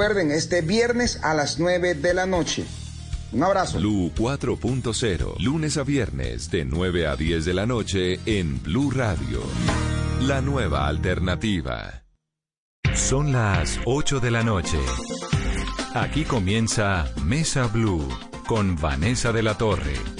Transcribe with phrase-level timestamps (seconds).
[0.00, 2.64] Recuerden, este viernes a las 9 de la noche.
[3.32, 3.76] Un abrazo.
[3.76, 9.42] Blue 4.0, lunes a viernes de 9 a 10 de la noche en Blue Radio.
[10.22, 12.04] La nueva alternativa.
[12.94, 14.78] Son las 8 de la noche.
[15.92, 18.08] Aquí comienza Mesa Blue
[18.46, 20.19] con Vanessa de la Torre.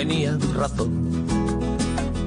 [0.00, 1.26] Tenía razón.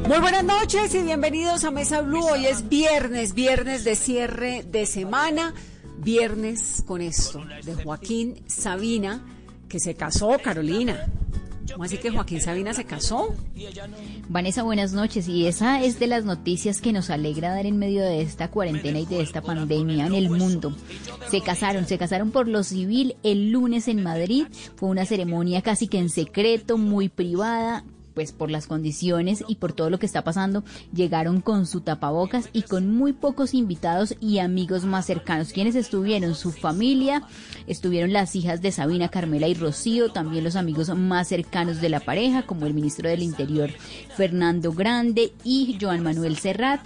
[0.08, 2.24] Muy buenas noches y bienvenidos a Mesa Blue.
[2.24, 5.56] Hoy es viernes, viernes de cierre de semana,
[5.98, 9.26] viernes con esto de Joaquín Sabina,
[9.68, 11.08] que se casó, Carolina.
[11.72, 13.36] ¿Cómo así que Joaquín Sabina se casó?
[14.28, 15.28] Vanessa, buenas noches.
[15.28, 19.00] Y esa es de las noticias que nos alegra dar en medio de esta cuarentena
[19.00, 20.75] y de esta pandemia en el mundo.
[21.30, 24.47] Se casaron, se casaron por lo civil el lunes en Madrid.
[24.75, 27.83] Fue una ceremonia casi que en secreto, muy privada,
[28.14, 32.50] pues por las condiciones y por todo lo que está pasando, llegaron con su tapabocas
[32.53, 35.53] y con muy pocos invitados y amigos más cercanos.
[35.53, 36.36] Quienes estuvieron?
[36.36, 37.23] Su familia,
[37.67, 42.00] estuvieron las hijas de Sabina, Carmela y Rocío, también los amigos más cercanos de la
[42.00, 43.72] pareja, como el ministro del Interior,
[44.16, 46.81] Fernando Grande y Joan Manuel Serrat.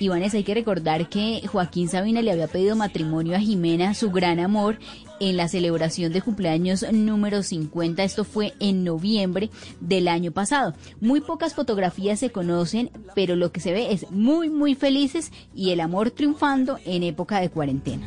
[0.00, 4.40] Y hay que recordar que Joaquín Sabina le había pedido matrimonio a Jimena, su gran
[4.40, 4.78] amor,
[5.20, 8.02] en la celebración de cumpleaños número 50.
[8.02, 10.72] Esto fue en noviembre del año pasado.
[11.02, 15.68] Muy pocas fotografías se conocen, pero lo que se ve es muy, muy felices y
[15.68, 18.06] el amor triunfando en época de cuarentena.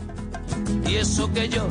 [0.89, 1.67] Y eso que yo,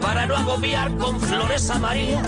[0.00, 2.22] para no agobiar con flores a María,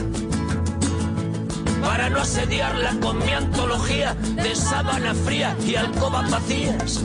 [1.81, 7.05] para no asediarla con mi antología de sábana fría y alcobas vacías.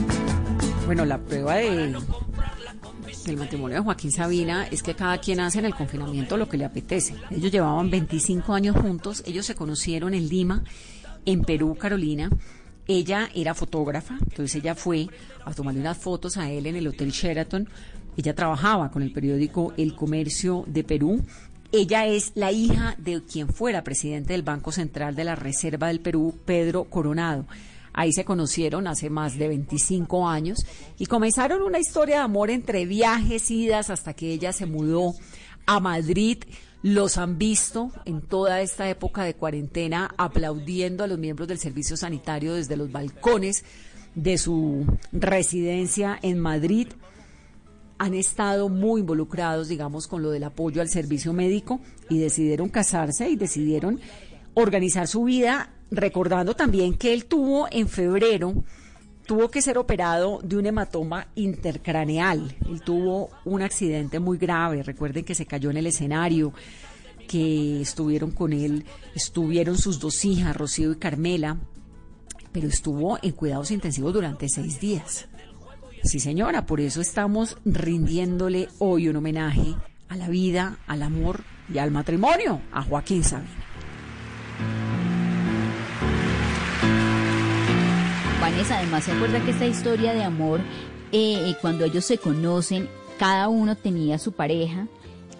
[0.86, 1.94] Bueno, la prueba de
[3.26, 6.56] el matrimonio de Joaquín Sabina es que cada quien hace en el confinamiento lo que
[6.56, 7.16] le apetece.
[7.30, 10.62] Ellos llevaban 25 años juntos, ellos se conocieron en Lima,
[11.24, 12.30] en Perú, Carolina.
[12.86, 15.08] Ella era fotógrafa, entonces ella fue
[15.44, 17.68] a tomarle unas fotos a él en el Hotel Sheraton.
[18.16, 21.22] Ella trabajaba con el periódico El Comercio de Perú.
[21.72, 26.00] Ella es la hija de quien fuera presidente del Banco Central de la Reserva del
[26.00, 27.46] Perú, Pedro Coronado.
[27.92, 30.66] Ahí se conocieron hace más de 25 años
[30.98, 35.12] y comenzaron una historia de amor entre viajes, idas, hasta que ella se mudó
[35.64, 36.38] a Madrid.
[36.82, 41.96] Los han visto en toda esta época de cuarentena aplaudiendo a los miembros del servicio
[41.96, 43.64] sanitario desde los balcones
[44.14, 46.88] de su residencia en Madrid.
[47.98, 53.28] Han estado muy involucrados, digamos, con lo del apoyo al servicio médico y decidieron casarse
[53.28, 54.00] y decidieron
[54.54, 58.64] organizar su vida recordando también que él tuvo en febrero,
[59.26, 62.56] tuvo que ser operado de un hematoma intercraneal.
[62.68, 66.52] Él tuvo un accidente muy grave, recuerden que se cayó en el escenario,
[67.28, 71.58] que estuvieron con él, estuvieron sus dos hijas, Rocío y Carmela,
[72.52, 75.28] pero estuvo en cuidados intensivos durante seis días.
[76.06, 79.74] Sí, señora, por eso estamos rindiéndole hoy un homenaje
[80.08, 81.40] a la vida, al amor
[81.72, 83.50] y al matrimonio a Joaquín Sabina.
[88.40, 90.60] Vanessa, además se acuerda que esta historia de amor,
[91.10, 92.88] eh, cuando ellos se conocen,
[93.18, 94.86] cada uno tenía su pareja,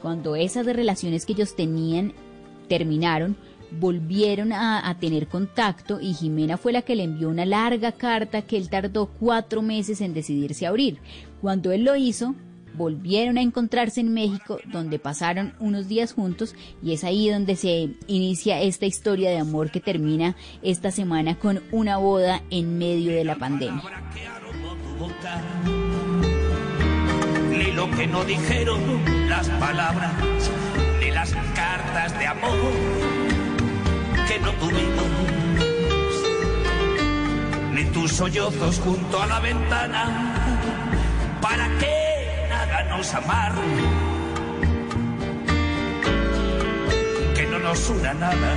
[0.02, 2.12] cuando esas relaciones que ellos tenían
[2.68, 3.36] terminaron,
[3.70, 8.56] volvieron a, tener contacto y Jimena fue la que le envió una larga carta que
[8.56, 10.98] él tardó cuatro meses en decidirse a abrir.
[11.40, 12.34] Cuando él lo hizo,
[12.74, 17.90] volvieron a encontrarse en México, donde pasaron unos días juntos y es ahí donde se
[18.06, 23.24] inicia esta historia de amor que termina esta semana con una boda en medio de
[23.24, 23.82] la pandemia.
[27.74, 28.80] Lo que no dijeron
[29.28, 30.50] las palabras,
[31.12, 33.35] las cartas de amor
[34.46, 35.06] proponemos,
[37.72, 40.02] ni tus sollozos junto a la ventana,
[41.40, 43.62] para que nada nos amarre,
[47.34, 48.54] que no nos una nada.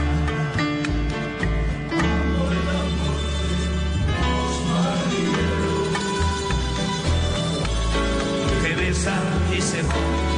[8.61, 9.15] Que besa
[9.57, 10.29] y se va.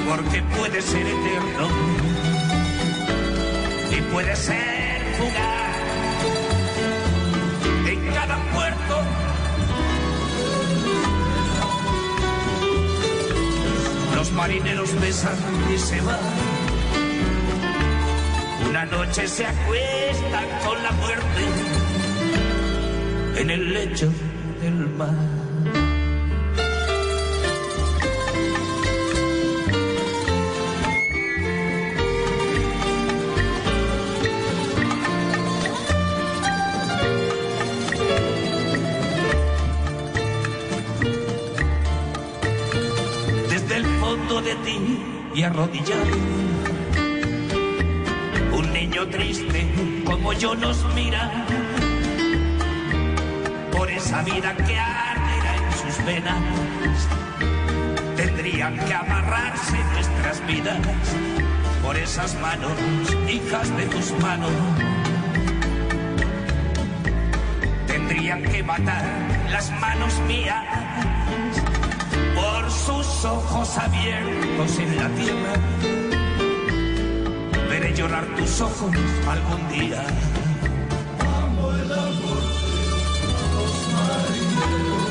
[0.00, 1.99] amor que puede ser eterno
[4.12, 5.76] puede ser fugaz.
[7.86, 8.96] En cada puerto
[14.16, 15.36] los marineros besan
[15.72, 16.18] y se van.
[18.68, 21.42] Una noche se acuestan con la muerte
[23.36, 24.08] en el lecho
[24.60, 25.39] del mar.
[45.32, 46.16] Y arrodillado.
[48.52, 49.68] Un niño triste
[50.04, 51.46] como yo nos mira
[53.70, 57.08] por esa vida que arderá en sus venas.
[58.16, 60.80] Tendrían que amarrarse nuestras vidas
[61.84, 62.72] por esas manos,
[63.28, 64.50] hijas de tus manos.
[67.86, 69.04] Tendrían que matar
[69.48, 70.64] las manos mías
[72.70, 75.54] sus ojos abiertos en la tierra.
[77.68, 78.90] Veré llorar tus ojos
[79.28, 80.04] algún día.
[81.44, 82.42] Amo el amor
[83.20, 85.10] de los marineros.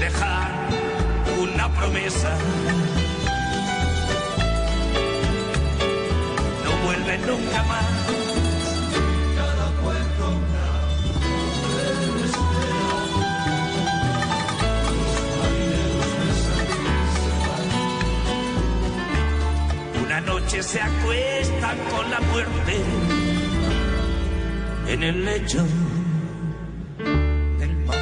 [0.00, 0.50] Dejar
[1.40, 2.36] una promesa.
[6.64, 7.95] No vuelve nunca más.
[20.56, 22.80] Noche se acuestan con la muerte
[24.88, 25.64] en el lecho
[27.58, 27.96] del mar.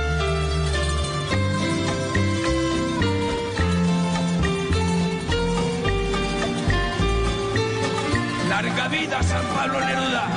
[8.49, 10.29] Larga vida San Pablo Neruda.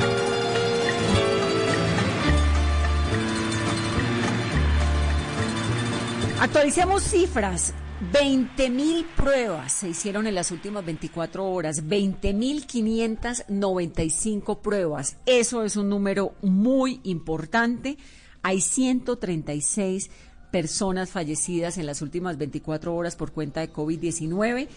[6.40, 7.74] Actualicemos cifras.
[8.19, 15.18] 20.000 pruebas se hicieron en las últimas 24 horas, 20.595 pruebas.
[15.28, 18.00] Eso es un número muy importante.
[18.42, 20.10] Hay 136
[20.52, 24.68] personas fallecidas en las últimas 24 horas por cuenta de COVID-19.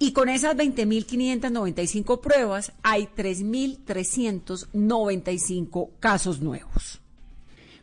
[0.00, 6.99] Y con esas 20.595 pruebas hay 3.395 casos nuevos.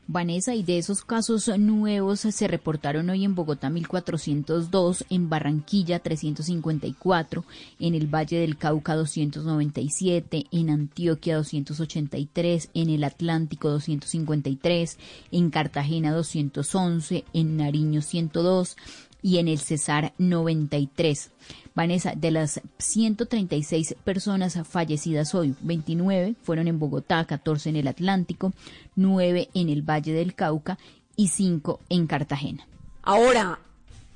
[0.10, 7.44] Vanessa, y de esos casos nuevos se reportaron hoy en Bogotá 1.402, en Barranquilla 354,
[7.80, 14.98] en el Valle del Cauca 297, en Antioquia 283, en el Atlántico 253,
[15.32, 18.78] en Cartagena 211, en Nariño 102
[19.22, 21.32] y en el Cesar 93.
[21.76, 28.54] Vanessa, de las 136 personas fallecidas hoy, 29 fueron en Bogotá, 14 en el Atlántico,
[28.96, 30.78] 9 en el Valle del Cauca
[31.16, 32.68] y 5 en Cartagena.
[33.04, 33.60] Ahora,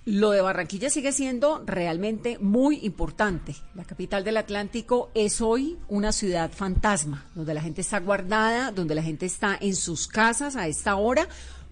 [0.05, 3.55] lo de Barranquilla sigue siendo realmente muy importante.
[3.75, 8.95] La capital del Atlántico es hoy una ciudad fantasma, donde la gente está guardada, donde
[8.95, 11.27] la gente está en sus casas a esta hora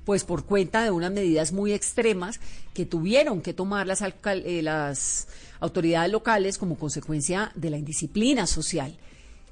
[0.10, 2.40] pues por cuenta de unas medidas muy extremas
[2.74, 5.28] que tuvieron que tomar las, eh, las
[5.60, 8.98] autoridades locales como consecuencia de la indisciplina social.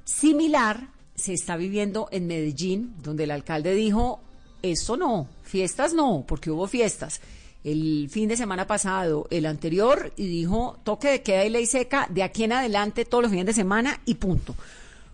[0.03, 4.19] Similar se está viviendo en Medellín, donde el alcalde dijo,
[4.63, 7.21] esto no, fiestas no, porque hubo fiestas.
[7.63, 12.07] El fin de semana pasado, el anterior, y dijo, toque de queda y ley seca,
[12.09, 14.55] de aquí en adelante todos los fines de semana y punto.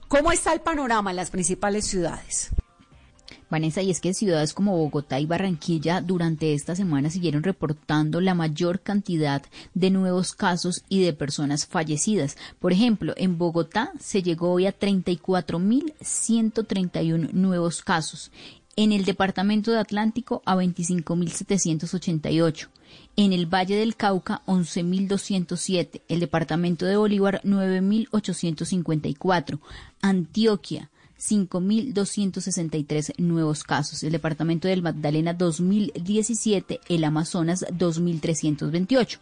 [0.07, 2.53] ¿Cómo está el panorama en las principales ciudades?
[3.53, 8.33] Vanessa, y es que ciudades como Bogotá y Barranquilla durante esta semana siguieron reportando la
[8.33, 9.43] mayor cantidad
[9.75, 12.35] de nuevos casos y de personas fallecidas.
[12.59, 18.31] Por ejemplo, en Bogotá se llegó hoy a 34.131 nuevos casos.
[18.75, 22.69] En el departamento de Atlántico a 25.788.
[23.17, 26.01] En el Valle del Cauca 11.207.
[26.07, 29.59] El departamento de Bolívar 9.854.
[30.01, 30.89] Antioquia
[31.23, 34.03] 5.263 nuevos casos.
[34.03, 39.19] El departamento del Magdalena 2017, el Amazonas 2.328.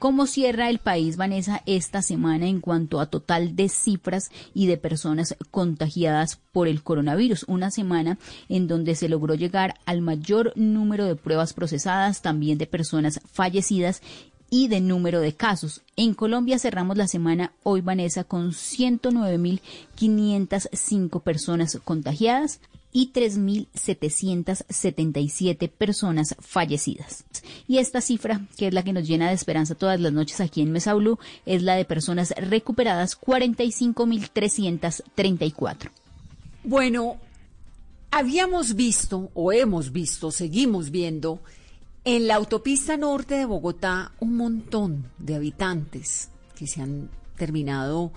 [0.00, 4.78] ¿Cómo cierra el país, Vanessa, esta semana en cuanto a total de cifras y de
[4.78, 7.44] personas contagiadas por el coronavirus?
[7.48, 8.16] Una semana
[8.48, 14.00] en donde se logró llegar al mayor número de pruebas procesadas, también de personas fallecidas
[14.50, 15.80] y de número de casos.
[15.96, 22.60] En Colombia cerramos la semana hoy, Vanessa, con 109.505 personas contagiadas,
[22.92, 27.22] y 3.777 personas fallecidas.
[27.68, 30.62] Y esta cifra, que es la que nos llena de esperanza todas las noches aquí
[30.62, 35.90] en Mesaulú, es la de personas recuperadas, 45.334.
[36.64, 37.18] Bueno,
[38.10, 41.38] habíamos visto o hemos visto, seguimos viendo
[42.04, 48.12] en la autopista norte de Bogotá un montón de habitantes que se han terminado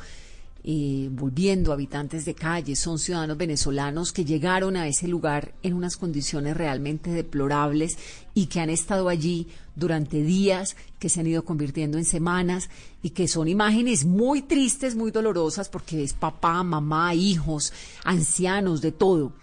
[0.66, 5.98] eh, volviendo habitantes de calle, son ciudadanos venezolanos que llegaron a ese lugar en unas
[5.98, 7.98] condiciones realmente deplorables
[8.34, 12.70] y que han estado allí durante días, que se han ido convirtiendo en semanas
[13.02, 17.74] y que son imágenes muy tristes, muy dolorosas porque es papá, mamá, hijos,
[18.06, 19.34] ancianos, de todo.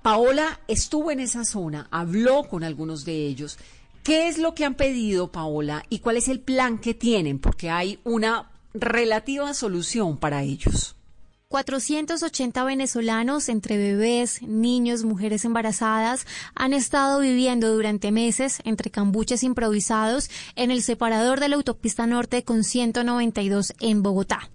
[0.00, 3.58] Paola estuvo en esa zona, habló con algunos de ellos.
[4.02, 7.38] ¿Qué es lo que han pedido, Paola, y cuál es el plan que tienen?
[7.38, 10.96] Porque hay una relativa solución para ellos.
[11.46, 20.30] 480 venezolanos, entre bebés, niños, mujeres embarazadas, han estado viviendo durante meses entre cambuches improvisados
[20.56, 24.50] en el separador de la autopista norte con 192 en Bogotá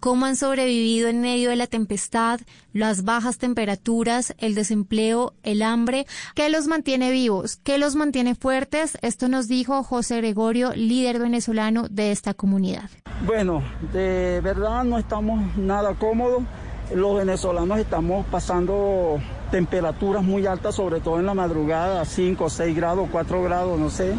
[0.00, 2.40] cómo han sobrevivido en medio de la tempestad,
[2.72, 8.98] las bajas temperaturas, el desempleo, el hambre, qué los mantiene vivos, qué los mantiene fuertes.
[9.02, 12.90] Esto nos dijo José Gregorio, líder venezolano de esta comunidad.
[13.26, 16.42] Bueno, de verdad no estamos nada cómodos.
[16.94, 19.20] Los venezolanos estamos pasando
[19.52, 24.14] temperaturas muy altas, sobre todo en la madrugada, 5, 6 grados, 4 grados, no sé.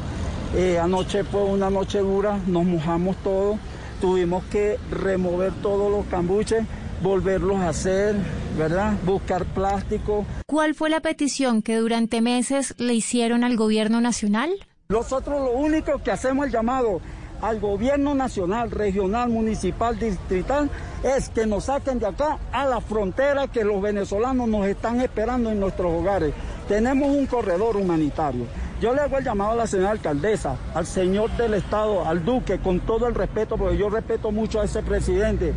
[0.56, 3.58] Eh, anoche fue una noche dura, nos mojamos todos
[4.01, 6.65] tuvimos que remover todos los cambuches,
[7.01, 8.15] volverlos a hacer,
[8.58, 8.93] ¿verdad?
[9.05, 10.25] Buscar plástico.
[10.48, 14.51] ¿Cuál fue la petición que durante meses le hicieron al gobierno nacional?
[14.89, 17.00] Nosotros lo único que hacemos el llamado
[17.42, 20.70] al gobierno nacional, regional, municipal, distrital,
[21.04, 25.50] es que nos saquen de acá a la frontera que los venezolanos nos están esperando
[25.50, 26.34] en nuestros hogares.
[26.68, 28.46] Tenemos un corredor humanitario
[28.82, 32.58] yo le hago el llamado a la señora alcaldesa, al señor del Estado, al duque,
[32.58, 35.54] con todo el respeto, porque yo respeto mucho a ese presidente,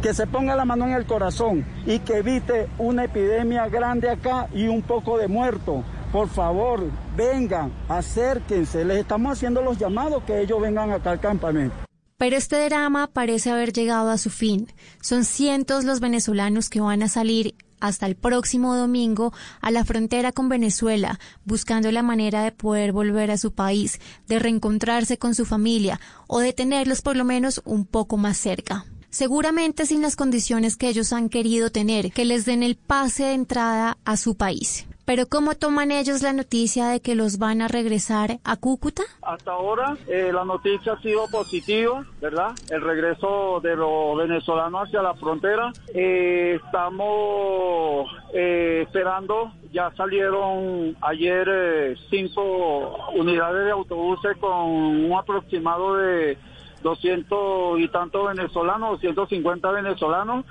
[0.00, 4.48] que se ponga la mano en el corazón y que evite una epidemia grande acá
[4.54, 5.84] y un poco de muerto.
[6.12, 11.74] Por favor, vengan, acérquense, les estamos haciendo los llamados que ellos vengan acá al campamento.
[12.18, 14.68] Pero este drama parece haber llegado a su fin.
[15.00, 20.32] Son cientos los venezolanos que van a salir hasta el próximo domingo a la frontera
[20.32, 25.46] con Venezuela, buscando la manera de poder volver a su país, de reencontrarse con su
[25.46, 30.78] familia o de tenerlos por lo menos un poco más cerca seguramente sin las condiciones
[30.78, 34.86] que ellos han querido tener, que les den el pase de entrada a su país.
[35.14, 39.02] Pero ¿cómo toman ellos la noticia de que los van a regresar a Cúcuta?
[39.20, 42.52] Hasta ahora eh, la noticia ha sido positiva, ¿verdad?
[42.70, 45.70] El regreso de los venezolanos hacia la frontera.
[45.94, 56.38] Eh, estamos eh, esperando, ya salieron ayer cinco unidades de autobuses con un aproximado de
[56.82, 60.46] 200 y tantos venezolanos, 250 venezolanos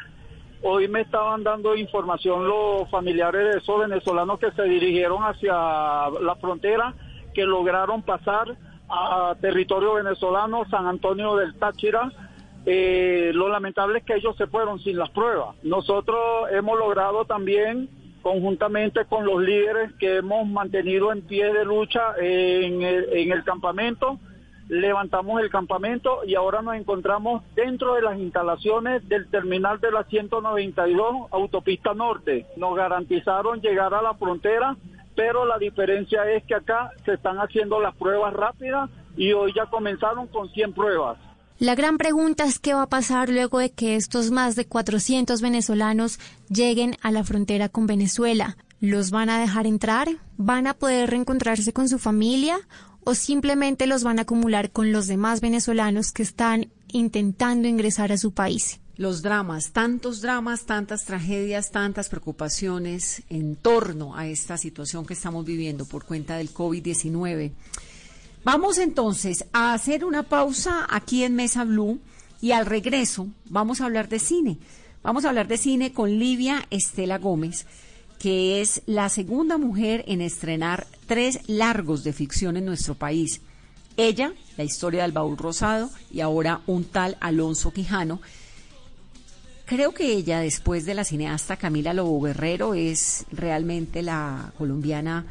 [0.63, 6.37] Hoy me estaban dando información los familiares de esos venezolanos que se dirigieron hacia la
[6.39, 6.93] frontera,
[7.33, 8.55] que lograron pasar
[8.87, 12.11] a territorio venezolano, San Antonio del Táchira.
[12.67, 15.55] Eh, lo lamentable es que ellos se fueron sin las pruebas.
[15.63, 16.19] Nosotros
[16.51, 17.89] hemos logrado también,
[18.21, 22.83] conjuntamente con los líderes que hemos mantenido en pie de lucha en
[23.31, 24.19] el campamento,
[24.71, 30.05] levantamos el campamento y ahora nos encontramos dentro de las instalaciones del terminal de la
[30.05, 32.47] 192 Autopista Norte.
[32.55, 34.77] Nos garantizaron llegar a la frontera,
[35.13, 39.65] pero la diferencia es que acá se están haciendo las pruebas rápidas y hoy ya
[39.65, 41.17] comenzaron con 100 pruebas.
[41.59, 45.41] La gran pregunta es qué va a pasar luego de que estos más de 400
[45.41, 48.55] venezolanos lleguen a la frontera con Venezuela.
[48.79, 50.07] ¿Los van a dejar entrar?
[50.37, 52.57] ¿Van a poder reencontrarse con su familia?
[53.11, 58.17] O simplemente los van a acumular con los demás venezolanos que están intentando ingresar a
[58.17, 58.79] su país.
[58.95, 65.43] Los dramas, tantos dramas, tantas tragedias, tantas preocupaciones en torno a esta situación que estamos
[65.43, 67.51] viviendo por cuenta del COVID-19.
[68.45, 71.99] Vamos entonces a hacer una pausa aquí en Mesa Blue
[72.39, 74.57] y al regreso vamos a hablar de cine.
[75.03, 77.65] Vamos a hablar de cine con Livia Estela Gómez
[78.21, 83.41] que es la segunda mujer en estrenar tres largos de ficción en nuestro país.
[83.97, 88.21] Ella, la historia del baúl rosado, y ahora un tal Alonso Quijano.
[89.65, 95.25] Creo que ella, después de la cineasta Camila Lobo Guerrero, es realmente la colombiana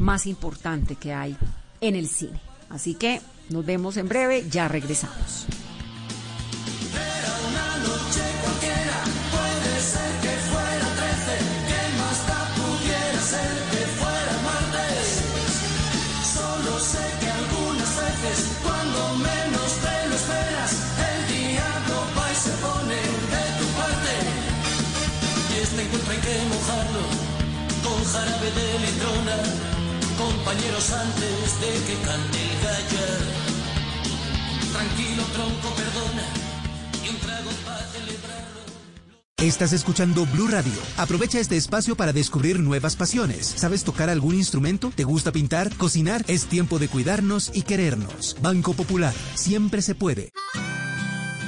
[0.00, 1.36] más importante que hay
[1.80, 2.40] en el cine.
[2.70, 3.20] Así que
[3.50, 5.46] nos vemos en breve, ya regresamos.
[25.72, 27.00] Este encuentro hay que mojarlo
[27.82, 29.36] con jarabe de litrona,
[30.18, 33.06] compañeros antes de que cante el gallo.
[34.72, 36.24] Tranquilo tronco, perdona,
[37.02, 38.60] y un trago para celebrarlo.
[39.38, 40.74] Estás escuchando Blue Radio.
[40.98, 43.46] Aprovecha este espacio para descubrir nuevas pasiones.
[43.56, 44.92] ¿Sabes tocar algún instrumento?
[44.94, 45.74] ¿Te gusta pintar?
[45.76, 46.22] ¿Cocinar?
[46.28, 48.36] Es tiempo de cuidarnos y querernos.
[48.42, 49.14] Banco Popular.
[49.34, 50.32] Siempre se puede.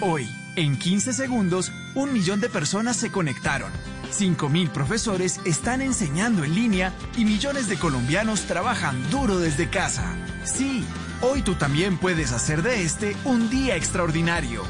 [0.00, 0.26] Hoy,
[0.56, 3.93] en 15 segundos, un millón de personas se conectaron.
[4.18, 10.14] 5.000 profesores están enseñando en línea y millones de colombianos trabajan duro desde casa.
[10.44, 10.84] Sí,
[11.20, 14.62] hoy tú también puedes hacer de este un día extraordinario.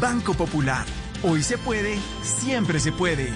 [0.00, 0.86] Banco Popular.
[1.24, 3.32] Hoy se puede, siempre se puede.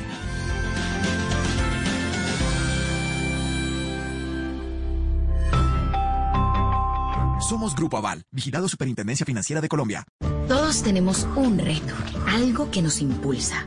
[7.48, 10.04] Somos Grupo Aval, vigilado Superintendencia Financiera de Colombia.
[10.48, 11.94] Todos tenemos un reto,
[12.26, 13.66] algo que nos impulsa,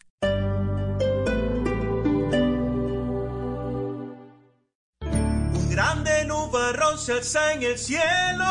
[7.01, 8.45] Se alza en el cielo.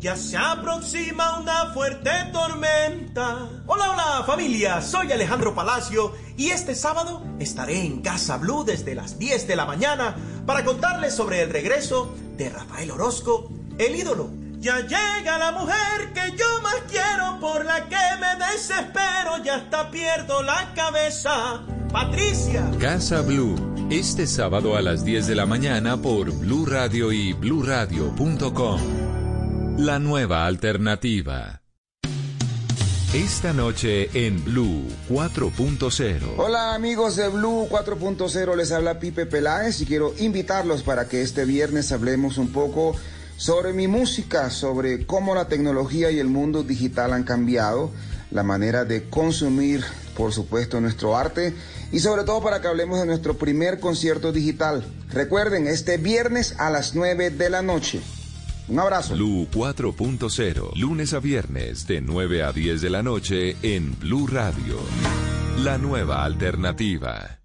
[0.00, 3.48] Ya se aproxima una fuerte tormenta.
[3.66, 9.20] Hola, hola familia, soy Alejandro Palacio y este sábado estaré en Casa Blue desde las
[9.20, 14.30] 10 de la mañana para contarles sobre el regreso de Rafael Orozco, el ídolo.
[14.58, 19.92] Ya llega la mujer que yo más quiero, por la que me desespero, ya hasta
[19.92, 21.62] pierdo la cabeza.
[21.92, 22.68] Patricia.
[22.80, 28.80] Casa Blue, este sábado a las 10 de la mañana por Blue Radio y bluradio.com.
[29.76, 31.60] La nueva alternativa.
[33.12, 36.36] Esta noche en Blue 4.0.
[36.38, 41.44] Hola amigos de Blue 4.0, les habla Pipe Peláez y quiero invitarlos para que este
[41.44, 42.96] viernes hablemos un poco
[43.36, 47.90] sobre mi música, sobre cómo la tecnología y el mundo digital han cambiado,
[48.30, 49.84] la manera de consumir,
[50.16, 51.54] por supuesto, nuestro arte
[51.92, 54.84] y sobre todo para que hablemos de nuestro primer concierto digital.
[55.10, 58.00] Recuerden, este viernes a las 9 de la noche.
[58.68, 59.14] Un abrazo.
[59.14, 64.78] Blue 4.0, lunes a viernes de 9 a 10 de la noche en Blue Radio.
[65.58, 67.41] La nueva alternativa.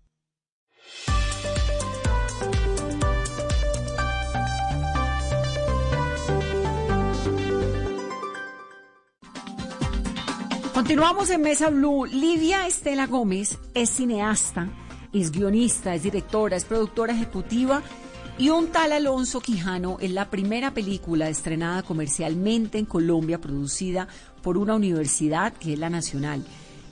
[10.78, 12.06] Continuamos en Mesa Blue.
[12.06, 14.70] Lidia Estela Gómez es cineasta,
[15.12, 17.82] es guionista, es directora, es productora ejecutiva
[18.38, 24.08] y un tal Alonso Quijano es la primera película estrenada comercialmente en Colombia producida
[24.44, 26.46] por una universidad que es la Nacional.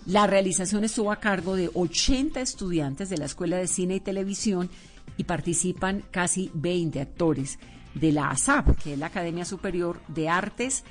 [0.07, 4.67] La realización estuvo a cargo de 80 estudiantes de la Escuela de Cine y Televisión
[5.15, 7.59] y participan casi 20 actores
[7.93, 10.83] de la ASAP, que es la Academia Superior de Artes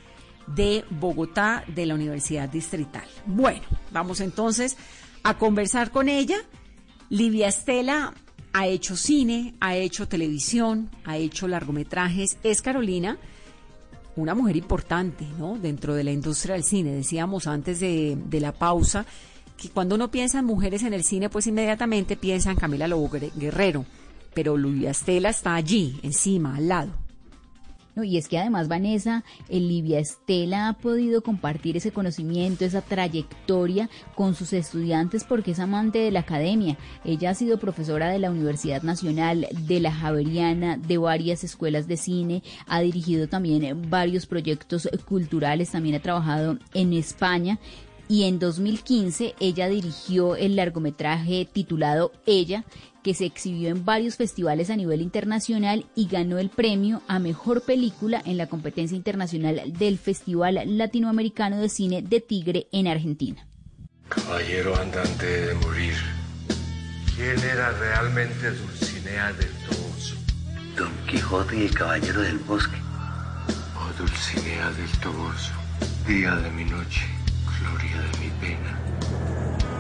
[0.47, 3.05] de Bogotá de la Universidad Distrital.
[3.27, 4.77] Bueno, vamos entonces
[5.23, 6.37] a conversar con ella.
[7.11, 8.15] Livia Estela
[8.53, 12.39] ha hecho cine, ha hecho televisión, ha hecho largometrajes.
[12.43, 13.19] Es Carolina,
[14.17, 15.59] una mujer importante, ¿no?
[15.59, 16.93] Dentro de la industria del cine.
[16.93, 19.07] Decíamos antes de, de la pausa
[19.57, 23.09] que cuando uno piensa en mujeres en el cine, pues inmediatamente piensa en Camila Lobo
[23.09, 23.85] Guerrero.
[24.35, 27.04] Pero Livia Estela está allí, encima, al lado.
[28.03, 34.35] Y es que además Vanessa, Livia Estela ha podido compartir ese conocimiento, esa trayectoria con
[34.35, 36.77] sus estudiantes porque es amante de la academia.
[37.05, 41.97] Ella ha sido profesora de la Universidad Nacional, de la Javeriana, de varias escuelas de
[41.97, 47.59] cine, ha dirigido también varios proyectos culturales, también ha trabajado en España
[48.09, 52.65] y en 2015 ella dirigió el largometraje titulado Ella,
[53.05, 57.61] que se exhibió en varios festivales a nivel internacional y ganó el premio a mejor
[57.61, 63.47] película en la competencia internacional del Festival Latinoamericano de Cine de Tigre en Argentina.
[64.09, 65.95] Caballero andante de morir.
[67.15, 70.17] ¿Quién era realmente Dulcinea del Toboso?
[70.77, 72.77] Don Quijote y el Caballero del Bosque.
[73.77, 75.53] Oh, Dulcinea del Toboso,
[76.09, 77.03] día de mi noche,
[77.61, 79.74] gloria de mi pena.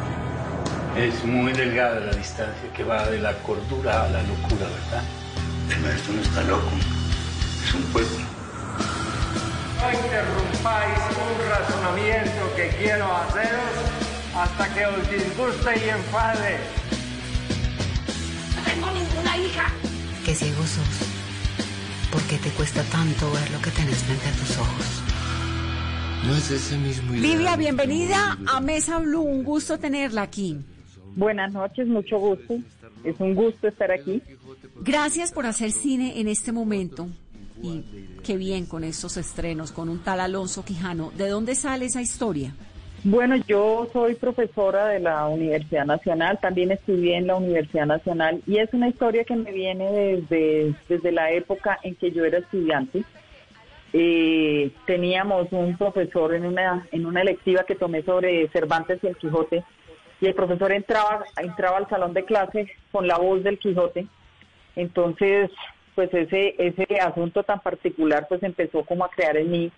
[0.96, 5.02] Es muy delgada la distancia que va de la cordura a la locura, ¿verdad?
[5.68, 6.70] El maestro no está loco,
[7.64, 8.18] es un pueblo.
[9.80, 13.74] No interrumpáis un razonamiento que quiero haceros
[14.36, 16.58] hasta que os disguste y enfade.
[18.54, 19.72] No tengo ninguna hija.
[20.24, 21.08] qué ciego sos?
[22.12, 25.02] ¿Por qué te cuesta tanto ver lo que tenés frente a tus ojos?
[26.24, 29.22] No es ese mismo Livia, bienvenida a Mesa Blue.
[29.22, 30.64] Un gusto tenerla aquí.
[31.16, 32.58] Buenas noches, mucho gusto.
[33.04, 34.22] Es un gusto estar aquí.
[34.82, 37.08] Gracias por hacer cine en este momento.
[37.62, 37.84] Y
[38.24, 41.12] qué bien con estos estrenos, con un tal Alonso Quijano.
[41.16, 42.54] ¿De dónde sale esa historia?
[43.04, 48.56] Bueno, yo soy profesora de la Universidad Nacional, también estudié en la Universidad Nacional y
[48.56, 53.04] es una historia que me viene desde, desde la época en que yo era estudiante.
[53.92, 59.16] Eh, teníamos un profesor en una, en una electiva que tomé sobre Cervantes y el
[59.18, 59.64] Quijote
[60.20, 64.06] y el profesor entraba, entraba al salón de clase con la voz del Quijote.
[64.76, 65.50] Entonces,
[65.94, 69.72] pues ese, ese asunto tan particular pues empezó como a crear en mí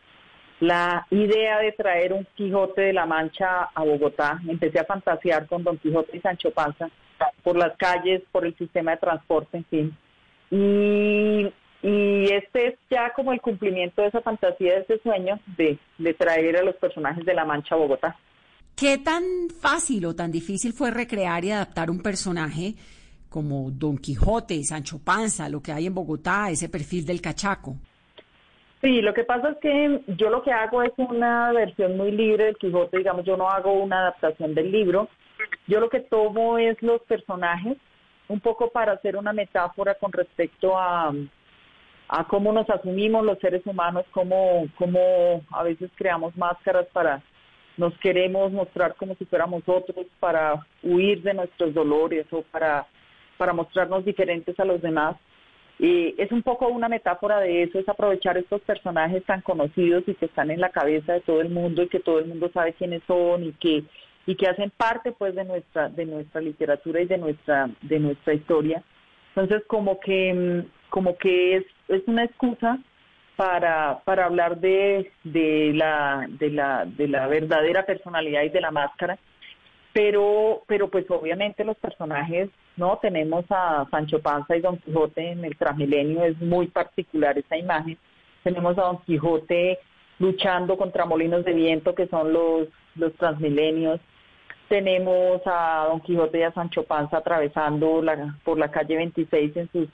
[0.60, 4.40] la idea de traer un Quijote de la Mancha a Bogotá.
[4.48, 6.88] Empecé a fantasear con Don Quijote y Sancho Panza
[7.42, 9.96] por las calles, por el sistema de transporte, en fin.
[10.50, 15.78] Y, y este es ya como el cumplimiento de esa fantasía, de ese sueño de,
[15.98, 18.16] de traer a los personajes de la Mancha a Bogotá.
[18.76, 19.22] ¿Qué tan
[19.58, 22.74] fácil o tan difícil fue recrear y adaptar un personaje
[23.30, 27.76] como Don Quijote, Sancho Panza, lo que hay en Bogotá, ese perfil del cachaco?
[28.82, 32.44] Sí, lo que pasa es que yo lo que hago es una versión muy libre
[32.44, 35.08] del Quijote, digamos, yo no hago una adaptación del libro.
[35.66, 37.78] Yo lo que tomo es los personajes,
[38.28, 41.14] un poco para hacer una metáfora con respecto a,
[42.08, 47.22] a cómo nos asumimos los seres humanos, cómo, cómo a veces creamos máscaras para
[47.76, 52.86] nos queremos mostrar como si fuéramos otros, para huir de nuestros dolores o para,
[53.36, 55.16] para mostrarnos diferentes a los demás.
[55.78, 60.14] Y es un poco una metáfora de eso, es aprovechar estos personajes tan conocidos y
[60.14, 62.72] que están en la cabeza de todo el mundo y que todo el mundo sabe
[62.72, 63.84] quiénes son y que
[64.28, 68.32] y que hacen parte pues de nuestra de nuestra literatura y de nuestra de nuestra
[68.32, 68.82] historia.
[69.34, 72.78] Entonces como que mm, como que es es una excusa
[73.36, 78.70] para, para hablar de, de, la, de, la, de la verdadera personalidad y de la
[78.70, 79.18] máscara.
[79.92, 85.44] Pero pero pues obviamente los personajes no tenemos a Sancho Panza y Don Quijote en
[85.44, 87.96] el Transmilenio es muy particular esa imagen.
[88.42, 89.78] Tenemos a Don Quijote
[90.18, 94.00] luchando contra molinos de viento que son los los Transmilenios.
[94.68, 99.70] Tenemos a Don Quijote y a Sancho Panza atravesando la, por la calle 26 en
[99.72, 99.88] sus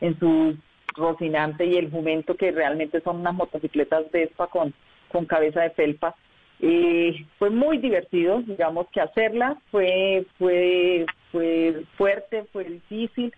[0.00, 0.56] en sus
[0.94, 4.74] Rocinante y el Jumento que realmente son unas motocicletas Vespa con
[5.12, 6.16] con cabeza de felpa
[6.58, 13.32] y fue muy divertido, digamos que hacerla fue, fue, fue fuerte, fue difícil,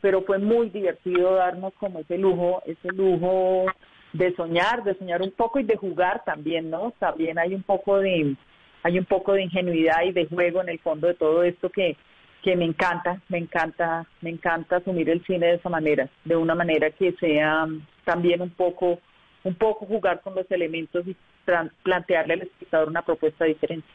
[0.00, 3.66] pero fue muy divertido darnos como ese lujo, ese lujo
[4.14, 6.92] de soñar, de soñar un poco y de jugar también, ¿no?
[6.98, 8.36] También hay un poco de,
[8.82, 11.96] hay un poco de ingenuidad y de juego en el fondo de todo esto que,
[12.42, 16.54] que me encanta, me encanta, me encanta asumir el cine de esa manera, de una
[16.54, 17.66] manera que sea
[18.04, 18.98] también un poco
[19.44, 21.16] un poco jugar con los elementos y
[21.82, 23.86] plantearle al espectador una propuesta diferente.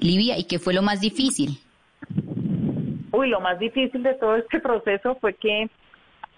[0.00, 1.58] Livia, ¿y qué fue lo más difícil?
[3.12, 5.68] Uy, lo más difícil de todo este proceso fue que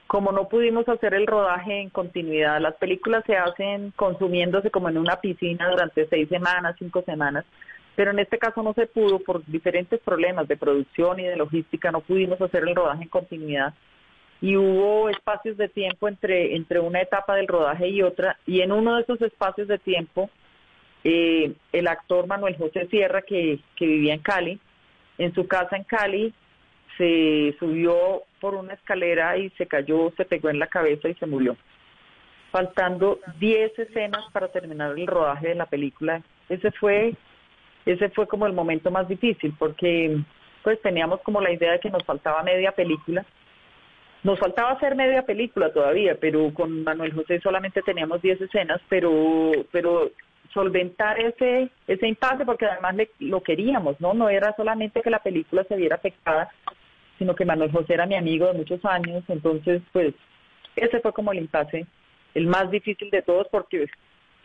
[0.06, 4.98] como no pudimos hacer el rodaje en continuidad, las películas se hacen consumiéndose como en
[4.98, 7.44] una piscina durante seis semanas, cinco semanas,
[7.96, 11.90] pero en este caso no se pudo por diferentes problemas de producción y de logística,
[11.90, 13.74] no pudimos hacer el rodaje en continuidad
[14.40, 18.72] y hubo espacios de tiempo entre, entre una etapa del rodaje y otra, y en
[18.72, 20.28] uno de esos espacios de tiempo,
[21.02, 24.60] eh, el actor Manuel José Sierra, que, que vivía en Cali,
[25.16, 26.34] en su casa en Cali,
[26.98, 31.26] se subió por una escalera y se cayó, se pegó en la cabeza y se
[31.26, 31.56] murió.
[32.50, 36.22] Faltando 10 escenas para terminar el rodaje de la película.
[36.48, 37.14] Ese fue,
[37.86, 40.18] ese fue como el momento más difícil, porque
[40.62, 43.24] pues teníamos como la idea de que nos faltaba media película
[44.24, 49.52] nos faltaba hacer media película todavía, pero con Manuel José solamente teníamos 10 escenas, pero
[49.70, 50.10] pero
[50.52, 54.14] solventar ese ese impasse porque además lo queríamos, ¿no?
[54.14, 56.50] No era solamente que la película se viera afectada,
[57.18, 60.14] sino que Manuel José era mi amigo de muchos años, entonces pues
[60.74, 61.86] ese fue como el impasse,
[62.34, 63.86] el más difícil de todos porque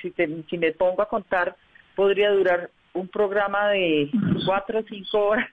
[0.01, 1.55] si, te, si me pongo a contar
[1.95, 4.09] podría durar un programa de
[4.45, 5.49] cuatro o cinco horas.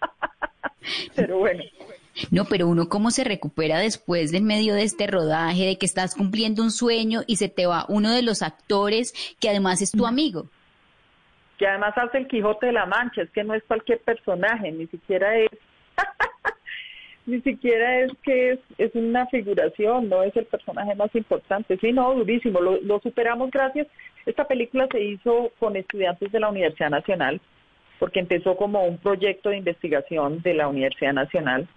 [1.16, 1.62] pero bueno,
[2.30, 6.14] no, pero uno cómo se recupera después del medio de este rodaje, de que estás
[6.14, 10.06] cumpliendo un sueño y se te va uno de los actores que además es tu
[10.06, 10.46] amigo.
[11.58, 14.86] Que además hace el Quijote de la Mancha, es que no es cualquier personaje, ni
[14.86, 15.50] siquiera es,
[17.26, 21.78] ni siquiera es que es, es una figuración, no es el personaje más importante.
[21.78, 23.86] Sí, no, durísimo, lo, lo superamos gracias.
[24.26, 27.40] Esta película se hizo con estudiantes de la Universidad Nacional,
[27.98, 31.68] porque empezó como un proyecto de investigación de la Universidad Nacional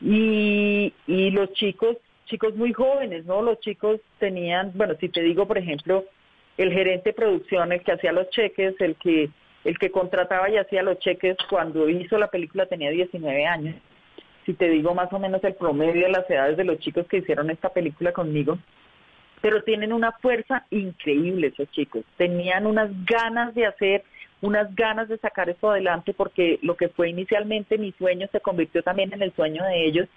[0.00, 3.42] Y, y los chicos, chicos muy jóvenes, ¿no?
[3.42, 6.04] Los chicos tenían, bueno, si te digo, por ejemplo,
[6.56, 9.30] el gerente de producción, el que hacía los cheques, el que
[9.62, 13.76] el que contrataba y hacía los cheques cuando hizo la película tenía 19 años.
[14.50, 17.18] Si te digo más o menos el promedio de las edades de los chicos que
[17.18, 18.58] hicieron esta película conmigo,
[19.40, 22.02] pero tienen una fuerza increíble esos chicos.
[22.16, 24.02] Tenían unas ganas de hacer,
[24.40, 28.82] unas ganas de sacar esto adelante porque lo que fue inicialmente mi sueño se convirtió
[28.82, 30.08] también en el sueño de ellos.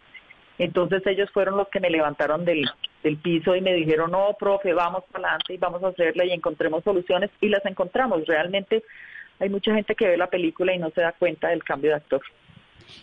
[0.58, 2.68] Entonces ellos fueron los que me levantaron del,
[3.04, 6.32] del piso y me dijeron, no, profe, vamos para adelante y vamos a hacerla y
[6.32, 8.26] encontremos soluciones y las encontramos.
[8.26, 8.84] Realmente
[9.40, 11.98] hay mucha gente que ve la película y no se da cuenta del cambio de
[11.98, 12.24] actor.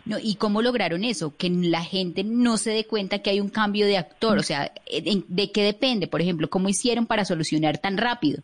[0.05, 1.37] No, ¿Y cómo lograron eso?
[1.37, 4.39] Que la gente no se dé cuenta que hay un cambio de actor.
[4.39, 6.07] O sea, ¿de qué depende?
[6.07, 8.43] Por ejemplo, ¿cómo hicieron para solucionar tan rápido?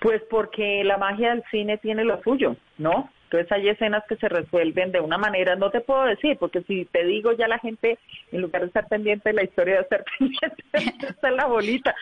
[0.00, 3.10] Pues porque la magia del cine tiene lo suyo, ¿no?
[3.26, 6.84] Entonces hay escenas que se resuelven de una manera, no te puedo decir, porque si
[6.84, 7.98] te digo ya la gente,
[8.30, 11.94] en lugar de estar pendiente de la historia, de estar pendiente está la bolita.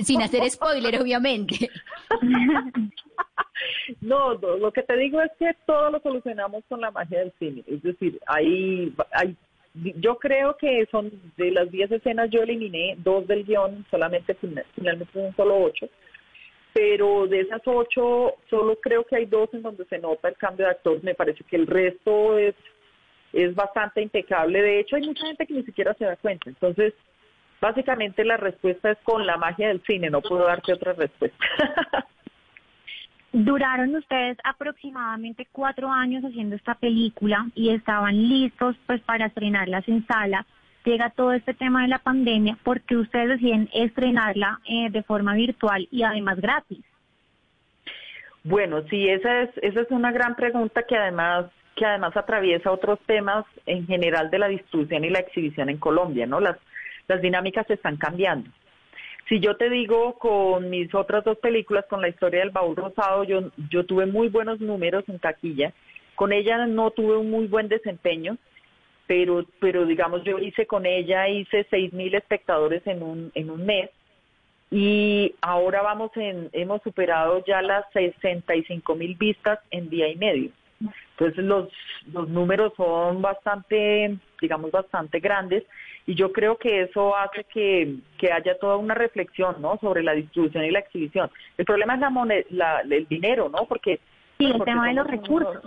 [0.00, 1.70] sin hacer spoiler, obviamente.
[4.02, 7.64] no, lo que te digo es que todo lo solucionamos con la magia del cine.
[7.66, 9.34] Es decir, hay, hay
[9.74, 15.12] yo creo que son de las 10 escenas yo eliminé dos del guion, solamente finalmente
[15.12, 15.88] son solo ocho
[16.76, 20.66] pero de esas ocho, solo creo que hay dos en donde se nota el cambio
[20.66, 21.02] de actor.
[21.02, 22.54] Me parece que el resto es,
[23.32, 24.60] es bastante impecable.
[24.60, 26.50] De hecho, hay mucha gente que ni siquiera se da cuenta.
[26.50, 26.92] Entonces,
[27.62, 30.10] básicamente la respuesta es con la magia del cine.
[30.10, 31.38] No puedo darte otra respuesta.
[33.32, 40.06] Duraron ustedes aproximadamente cuatro años haciendo esta película y estaban listos pues para estrenarlas en
[40.06, 40.44] sala
[40.86, 45.86] llega todo este tema de la pandemia, porque ustedes deciden estrenarla eh, de forma virtual
[45.90, 46.84] y además gratis?
[48.44, 52.98] Bueno, sí, esa es, esa es una gran pregunta que además que además atraviesa otros
[53.04, 56.40] temas en general de la distribución y la exhibición en Colombia, ¿no?
[56.40, 56.56] Las,
[57.06, 58.48] las dinámicas se están cambiando.
[59.28, 63.24] Si yo te digo con mis otras dos películas, con la historia del baúl rosado,
[63.24, 65.74] yo, yo tuve muy buenos números en taquilla.
[66.14, 68.38] Con ella no tuve un muy buen desempeño,
[69.06, 73.64] pero, pero digamos yo hice con ella, hice seis mil espectadores en un, en un
[73.64, 73.90] mes
[74.70, 80.50] y ahora vamos en, hemos superado ya las 65 mil vistas en día y medio.
[81.12, 81.68] Entonces los,
[82.12, 85.64] los números son bastante, digamos, bastante grandes
[86.06, 89.78] y yo creo que eso hace que, que haya toda una reflexión, ¿no?
[89.78, 91.30] Sobre la distribución y la exhibición.
[91.56, 93.66] El problema es la, moneda, la el dinero, ¿no?
[93.66, 94.00] Porque
[94.38, 95.62] sí, el tema de los recursos.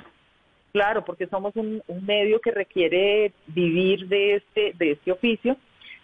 [0.71, 5.57] Claro, porque somos un, medio que requiere vivir de este, de este oficio,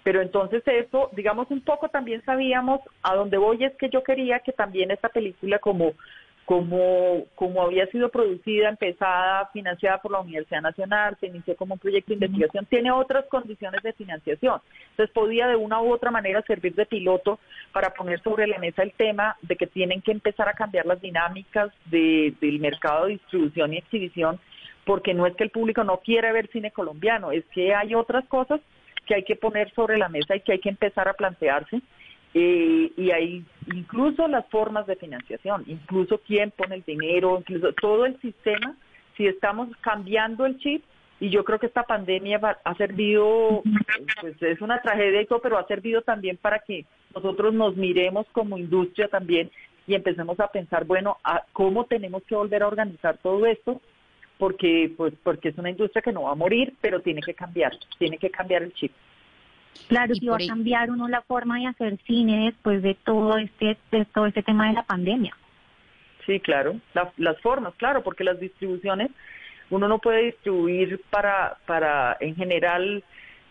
[0.03, 4.39] pero entonces eso, digamos un poco también sabíamos a dónde voy es que yo quería
[4.39, 5.93] que también esta película como
[6.45, 11.79] como, como había sido producida, empezada, financiada por la Universidad Nacional, se inició como un
[11.79, 14.61] proyecto de investigación, tiene otras condiciones de financiación.
[14.91, 17.39] Entonces podía de una u otra manera servir de piloto
[17.73, 21.01] para poner sobre la mesa el tema de que tienen que empezar a cambiar las
[21.01, 24.39] dinámicas del mercado de distribución y exhibición
[24.85, 28.25] porque no es que el público no quiera ver cine colombiano, es que hay otras
[28.25, 28.61] cosas
[29.05, 31.81] que hay que poner sobre la mesa y que hay que empezar a plantearse.
[32.33, 38.05] Eh, y hay incluso las formas de financiación, incluso quién pone el dinero, incluso todo
[38.05, 38.75] el sistema,
[39.15, 40.83] si estamos cambiando el chip,
[41.21, 43.63] y yo creo que esta pandemia ha servido,
[44.19, 48.27] pues es una tragedia y todo, pero ha servido también para que nosotros nos miremos
[48.33, 49.49] como industria también
[49.87, 53.79] y empecemos a pensar, bueno, a cómo tenemos que volver a organizar todo esto
[54.37, 57.73] porque pues porque es una industria que no va a morir, pero tiene que cambiar,
[57.97, 58.91] tiene que cambiar el chip.
[59.87, 63.77] Claro, si va a cambiar uno la forma de hacer cine después de todo este
[63.91, 65.35] de todo este tema de la pandemia.
[66.25, 66.75] Sí, claro,
[67.17, 69.11] las formas, claro, porque las distribuciones
[69.69, 73.03] uno no puede distribuir para para en general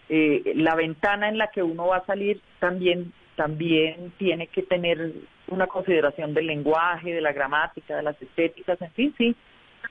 [0.08, 5.12] eh, la ventana en la que uno va a salir también también tiene que tener
[5.48, 9.36] una consideración del lenguaje, de la gramática, de las estéticas, en fin, sí,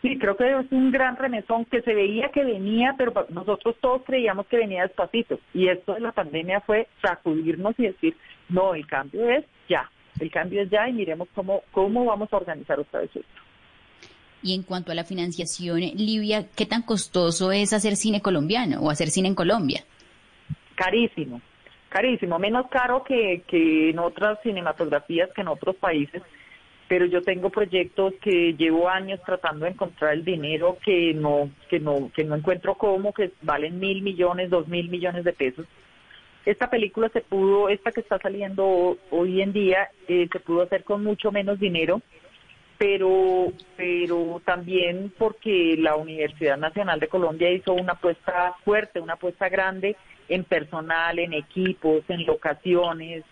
[0.01, 4.03] Sí, creo que es un gran remesón que se veía que venía, pero nosotros todos
[4.05, 5.39] creíamos que venía despacito.
[5.53, 8.17] Y esto de la pandemia fue sacudirnos y decir,
[8.49, 12.37] no, el cambio es ya, el cambio es ya y miremos cómo, cómo vamos a
[12.37, 13.41] organizar otra vez esto.
[14.41, 18.89] Y en cuanto a la financiación, Livia, ¿qué tan costoso es hacer cine colombiano o
[18.89, 19.85] hacer cine en Colombia?
[20.75, 21.39] Carísimo,
[21.87, 26.21] carísimo, menos caro que, que en otras cinematografías, que en otros países
[26.93, 31.79] pero yo tengo proyectos que llevo años tratando de encontrar el dinero que no que
[31.79, 35.65] no que no encuentro cómo que valen mil millones dos mil millones de pesos.
[36.45, 40.83] Esta película se pudo esta que está saliendo hoy en día eh, se pudo hacer
[40.83, 41.99] con mucho menos dinero
[42.77, 49.49] pero, pero también porque la Universidad Nacional de Colombia hizo una apuesta fuerte, una apuesta
[49.49, 49.95] grande
[50.29, 53.23] en personal, en equipos, en locaciones,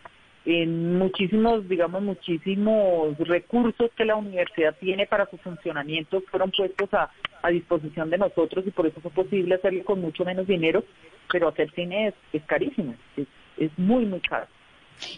[0.45, 7.12] en muchísimos, digamos, muchísimos recursos que la universidad tiene para su funcionamiento fueron puestos a,
[7.43, 10.84] a disposición de nosotros y por eso fue posible hacerlo con mucho menos dinero,
[11.32, 13.27] pero hacer cine es, es carísimo, es,
[13.58, 14.47] es muy, muy caro.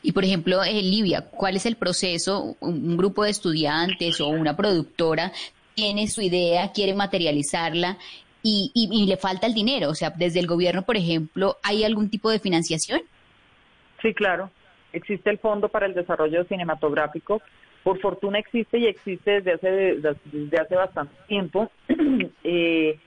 [0.01, 2.55] Y por ejemplo, eh, Livia, ¿cuál es el proceso?
[2.59, 5.31] Un grupo de estudiantes o una productora
[5.73, 7.97] tiene su idea, quiere materializarla
[8.43, 9.89] y, y, le falta el dinero.
[9.89, 13.01] O sea, desde el gobierno, por ejemplo, ¿hay algún tipo de financiación?
[14.01, 14.51] Sí, claro.
[14.93, 17.41] Existe el Fondo para el Desarrollo Cinematográfico.
[17.84, 21.69] Por fortuna existe y existe desde hace, desde hace bastante tiempo.
[22.43, 22.97] eh,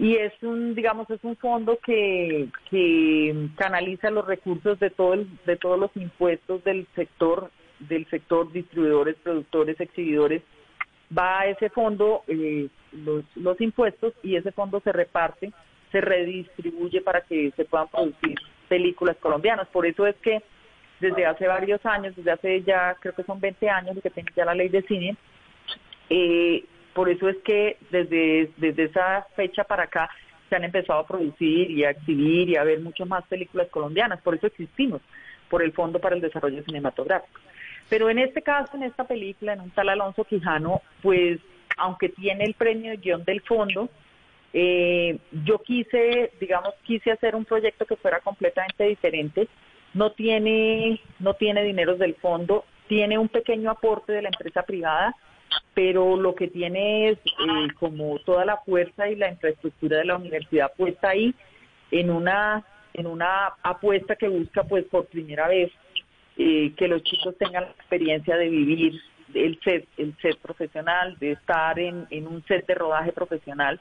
[0.00, 5.56] y es un digamos es un fondo que, que canaliza los recursos de todo de
[5.56, 10.42] todos los impuestos del sector del sector distribuidores productores exhibidores
[11.16, 15.52] va a ese fondo eh, los, los impuestos y ese fondo se reparte
[15.92, 18.36] se redistribuye para que se puedan producir
[18.70, 20.42] películas colombianas por eso es que
[21.00, 24.44] desde hace varios años desde hace ya creo que son 20 años que tiene ya
[24.44, 25.16] la ley de cine
[26.10, 30.10] eh, por eso es que desde, desde esa fecha para acá
[30.48, 34.20] se han empezado a producir y a exhibir y a ver mucho más películas colombianas.
[34.20, 35.00] Por eso existimos,
[35.48, 37.40] por el Fondo para el Desarrollo Cinematográfico.
[37.88, 41.40] Pero en este caso, en esta película, en un tal Alonso Quijano, pues
[41.76, 43.88] aunque tiene el premio de guion del fondo,
[44.52, 49.48] eh, yo quise, digamos, quise hacer un proyecto que fuera completamente diferente.
[49.94, 55.14] No tiene, no tiene dineros del fondo, tiene un pequeño aporte de la empresa privada,
[55.74, 60.16] pero lo que tiene es eh, como toda la fuerza y la infraestructura de la
[60.16, 61.34] universidad puesta ahí
[61.90, 65.70] en una en una apuesta que busca pues por primera vez
[66.36, 69.00] eh, que los chicos tengan la experiencia de vivir
[69.34, 73.80] el set el set profesional de estar en, en un set de rodaje profesional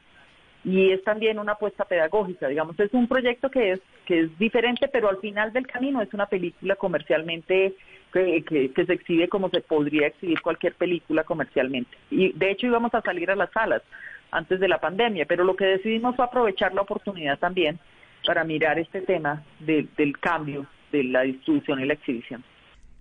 [0.64, 4.88] y es también una apuesta pedagógica, digamos, es un proyecto que es que es diferente,
[4.88, 7.76] pero al final del camino es una película comercialmente
[8.12, 11.96] que, que, se exhibe como se podría exhibir cualquier película comercialmente.
[12.10, 13.84] Y de hecho íbamos a salir a las salas
[14.32, 17.80] antes de la pandemia, pero lo que decidimos fue aprovechar la oportunidad también
[18.26, 22.44] para mirar este tema del cambio de la distribución y la exhibición.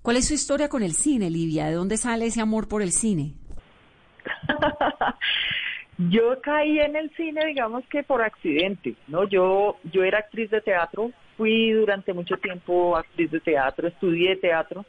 [0.03, 1.67] ¿Cuál es su historia con el cine, Livia?
[1.67, 3.33] ¿De dónde sale ese amor por el cine?
[5.99, 9.29] Yo caí en el cine, digamos que por accidente, ¿no?
[9.29, 14.85] Yo, yo era actriz de teatro, fui durante mucho tiempo actriz de teatro, estudié teatro,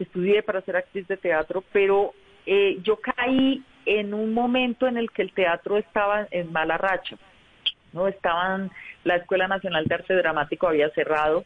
[0.00, 2.14] estudié para ser actriz de teatro, pero
[2.46, 7.16] eh, yo caí en un momento en el que el teatro estaba en mala racha,
[7.92, 8.08] ¿no?
[8.08, 8.72] Estaban,
[9.04, 11.44] la Escuela Nacional de Arte Dramático había cerrado,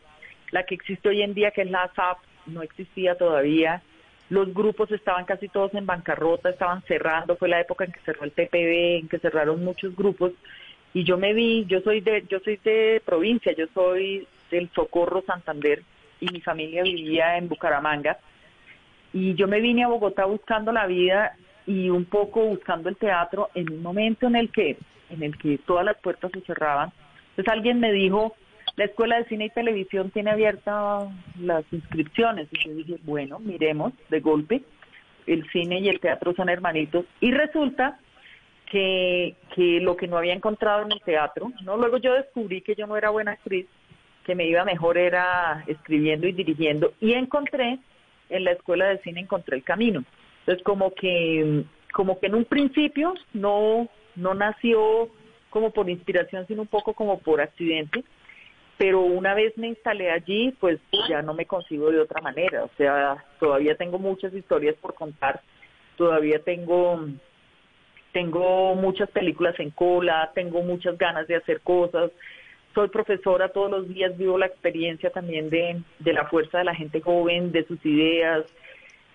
[0.51, 3.83] la que existe hoy en día, que es la SAP, no existía todavía,
[4.31, 8.25] los grupos estaban casi todos en bancarrota, estaban cerrando, fue la época en que cerró
[8.25, 10.33] el TPB, en que cerraron muchos grupos
[10.95, 15.23] y yo me vi, yo soy de yo soy de provincia, yo soy del Socorro
[15.23, 15.83] Santander
[16.21, 18.19] y mi familia vivía en Bucaramanga
[19.13, 21.37] y yo me vine a Bogotá buscando la vida
[21.67, 24.77] y un poco buscando el teatro en un momento en el que
[25.11, 26.93] en el que todas las puertas se cerraban.
[27.31, 28.35] Entonces alguien me dijo,
[28.79, 31.09] la Escuela de Cine y Televisión tiene abiertas
[31.41, 32.47] las inscripciones.
[32.53, 34.63] Y yo dije, bueno, miremos de golpe.
[35.27, 37.05] El cine y el teatro son hermanitos.
[37.21, 37.99] Y resulta
[38.71, 41.77] que, que lo que no había encontrado en el teatro, ¿no?
[41.77, 43.67] Luego yo descubrí que yo no era buena actriz,
[44.25, 46.93] que me iba mejor era escribiendo y dirigiendo.
[47.01, 47.81] Y encontré,
[48.29, 50.05] en la Escuela de Cine encontré el camino.
[50.41, 55.09] Entonces como que, como que en un principio no, no nació
[55.51, 58.05] como por inspiración, sino un poco como por accidente
[58.79, 62.71] pero una vez me instalé allí, pues ya no me consigo de otra manera, o
[62.79, 65.43] sea, todavía tengo muchas historias por contar,
[65.97, 67.05] todavía tengo
[68.13, 72.11] tengo muchas películas en cola, tengo muchas ganas de hacer cosas,
[72.75, 76.75] soy profesora todos los días, vivo la experiencia también de, de la fuerza de la
[76.75, 78.47] gente joven, de sus ideas,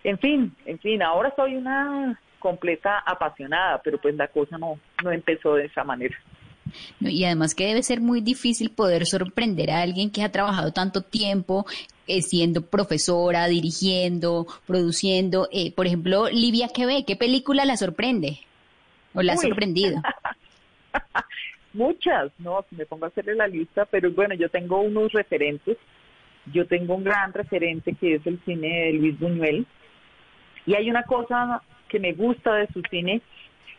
[0.04, 5.12] en fin, en fin, ahora soy una completa apasionada, pero pues la cosa no, no
[5.12, 6.18] empezó de esa manera.
[7.00, 11.02] Y además que debe ser muy difícil poder sorprender a alguien que ha trabajado tanto
[11.02, 11.66] tiempo
[12.08, 15.48] eh, siendo profesora, dirigiendo, produciendo.
[15.52, 17.06] Eh, por ejemplo, Livia, ¿qué ve?
[17.06, 18.40] ¿Qué película la sorprende?
[19.14, 20.02] ¿O la ha sorprendido?
[21.74, 25.78] Muchas, no, me pongo a hacerle la lista, pero bueno, yo tengo unos referentes.
[26.52, 29.66] Yo tengo un gran referente que es el cine de Luis Buñuel.
[30.66, 33.22] Y hay una cosa que me gusta de su cine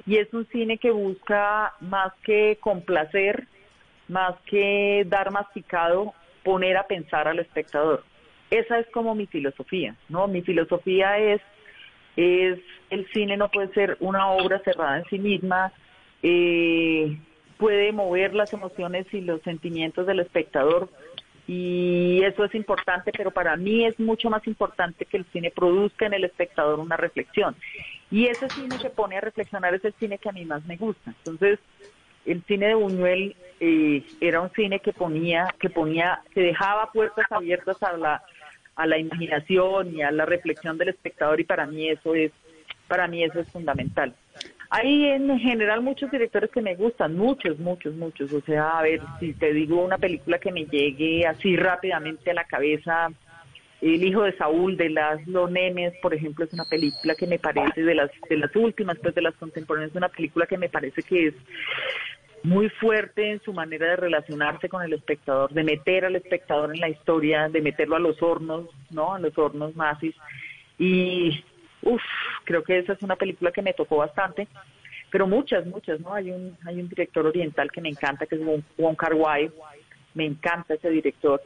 [0.06, 3.46] y es un cine que busca más que complacer,
[4.08, 8.04] más que dar masticado, poner a pensar al espectador.
[8.50, 10.28] Esa es como mi filosofía, ¿no?
[10.28, 11.40] Mi filosofía es
[12.16, 15.72] es el cine no puede ser una obra cerrada en sí misma,
[16.22, 17.18] eh,
[17.58, 20.88] puede mover las emociones y los sentimientos del espectador
[21.46, 26.06] y eso es importante, pero para mí es mucho más importante que el cine produzca
[26.06, 27.54] en el espectador una reflexión.
[28.10, 30.76] Y ese cine que pone a reflexionar es el cine que a mí más me
[30.76, 31.12] gusta.
[31.18, 31.58] Entonces,
[32.24, 37.30] el cine de Buñuel eh, era un cine que ponía, que ponía, que dejaba puertas
[37.30, 38.22] abiertas a la,
[38.76, 42.32] a la imaginación y a la reflexión del espectador y para mí eso es,
[42.88, 44.14] para mí eso es fundamental.
[44.76, 48.32] Hay en general muchos directores que me gustan, muchos, muchos, muchos.
[48.32, 52.34] O sea, a ver, si te digo una película que me llegue así rápidamente a
[52.34, 53.08] la cabeza,
[53.80, 57.84] El hijo de Saúl de Laszlo Nemes, por ejemplo, es una película que me parece
[57.84, 61.02] de las de las últimas, pues de las contemporáneas, es una película que me parece
[61.02, 61.34] que es
[62.42, 66.80] muy fuerte en su manera de relacionarse con el espectador, de meter al espectador en
[66.80, 69.14] la historia, de meterlo a los hornos, ¿no?
[69.14, 70.16] A los hornos nazis.
[70.78, 71.44] Y,
[71.84, 72.02] uff,
[72.44, 74.48] creo que esa es una película que me tocó bastante,
[75.10, 76.14] pero muchas, muchas, ¿no?
[76.14, 78.42] Hay un, hay un director oriental que me encanta, que es
[78.78, 79.50] Wong Kar Wai,
[80.14, 81.40] me encanta ese director.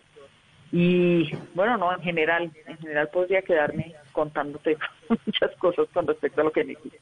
[0.71, 4.77] Y bueno, no, en general, en general podría quedarme contándote
[5.27, 6.99] muchas cosas con respecto a lo que me dice.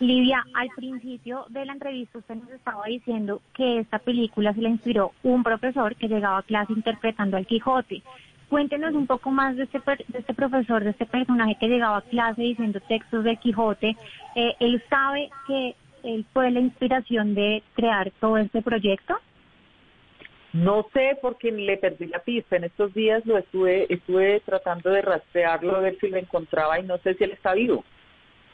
[0.00, 4.70] Livia, al principio de la entrevista usted nos estaba diciendo que esta película se la
[4.70, 8.02] inspiró un profesor que llegaba a clase interpretando al Quijote.
[8.50, 9.78] Cuéntenos un poco más de este,
[10.08, 13.96] de este profesor, de este personaje que llegaba a clase diciendo textos del Quijote.
[14.34, 19.16] Eh, ¿Él sabe que él fue la inspiración de crear todo este proyecto?
[20.52, 22.56] No sé porque le perdí la pista.
[22.56, 26.82] En estos días lo estuve, estuve tratando de rastrearlo, a ver si lo encontraba y
[26.82, 27.84] no sé si él está vivo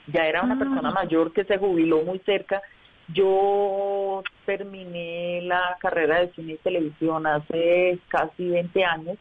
[0.07, 0.93] ya era una persona ah.
[0.93, 2.63] mayor que se jubiló muy cerca.
[3.09, 9.17] Yo terminé la carrera de cine y televisión hace casi 20 años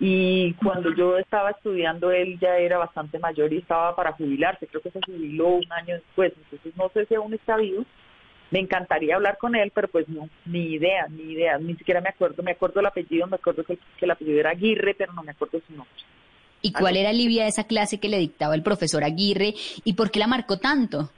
[0.00, 4.80] y cuando yo estaba estudiando él ya era bastante mayor y estaba para jubilarse, creo
[4.80, 7.84] que se jubiló un año después, entonces no sé si aún está vivo.
[8.50, 12.08] Me encantaría hablar con él, pero pues no, ni idea, ni idea, ni siquiera me
[12.08, 15.22] acuerdo, me acuerdo el apellido, me acuerdo que, que el apellido era Aguirre, pero no
[15.22, 15.92] me acuerdo su nombre.
[16.62, 20.18] ¿Y cuál era, Livia, esa clase que le dictaba el profesor Aguirre y por qué
[20.18, 21.10] la marcó tanto?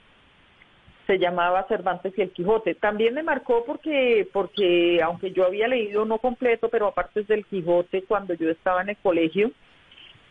[1.11, 2.73] Se llamaba Cervantes y el Quijote.
[2.73, 8.03] También me marcó porque, porque aunque yo había leído no completo, pero aparte del Quijote
[8.03, 9.51] cuando yo estaba en el colegio,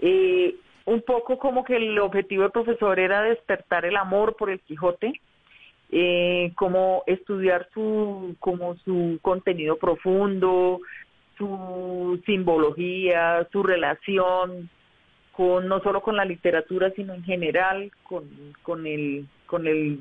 [0.00, 0.54] eh,
[0.86, 5.20] un poco como que el objetivo del profesor era despertar el amor por el Quijote,
[5.90, 10.80] eh, como estudiar su, como su contenido profundo,
[11.36, 14.70] su simbología, su relación
[15.40, 18.24] no solo con la literatura, sino en general, con,
[18.62, 20.00] con el, con el,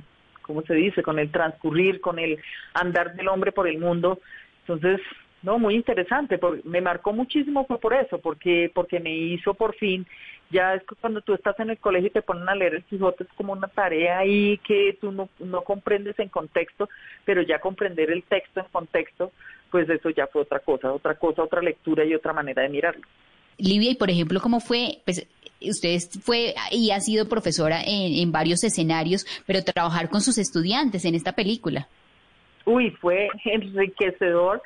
[0.50, 1.04] ¿cómo se dice?
[1.04, 2.40] Con el transcurrir, con el
[2.74, 4.20] andar del hombre por el mundo.
[4.62, 5.00] Entonces,
[5.44, 10.08] no, muy interesante, me marcó muchísimo fue por eso, porque, porque me hizo por fin,
[10.50, 12.84] ya es que cuando tú estás en el colegio y te ponen a leer el
[12.84, 16.90] Quijote es como una tarea ahí que tú no, no comprendes en contexto,
[17.26, 19.32] pero ya comprender el texto en contexto,
[19.70, 23.06] pues eso ya fue otra cosa, otra cosa, otra lectura y otra manera de mirarlo.
[23.60, 25.00] Livia, y por ejemplo, ¿cómo fue?
[25.06, 25.28] Pues
[25.62, 31.16] usted fue y ha sido profesora en, varios escenarios, pero trabajar con sus estudiantes en
[31.16, 31.88] esta película.
[32.66, 34.62] Uy, fue enriquecedor.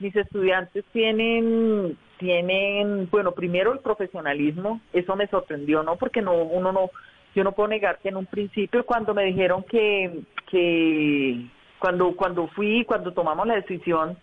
[0.00, 5.96] Mis estudiantes tienen, tienen, bueno, primero el profesionalismo, eso me sorprendió, ¿no?
[5.96, 6.90] Porque no, uno no,
[7.34, 11.46] yo no puedo negar que en un principio cuando me dijeron que, que
[11.78, 14.18] cuando, cuando fui, cuando tomamos la decisión,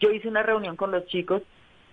[0.00, 1.42] yo hice una reunión con los chicos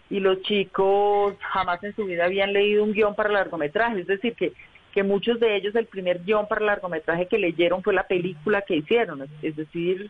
[0.09, 4.35] y los chicos jamás en su vida habían leído un guion para largometraje, es decir,
[4.35, 4.53] que,
[4.93, 8.77] que muchos de ellos el primer guion para largometraje que leyeron fue la película que
[8.77, 10.09] hicieron, es decir,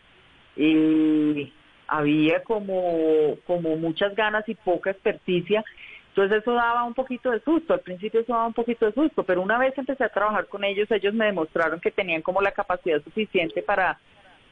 [0.58, 1.52] eh,
[1.88, 5.64] había como, como muchas ganas y poca experticia,
[6.10, 9.24] entonces eso daba un poquito de susto, al principio eso daba un poquito de susto,
[9.24, 12.52] pero una vez empecé a trabajar con ellos, ellos me demostraron que tenían como la
[12.52, 14.00] capacidad suficiente para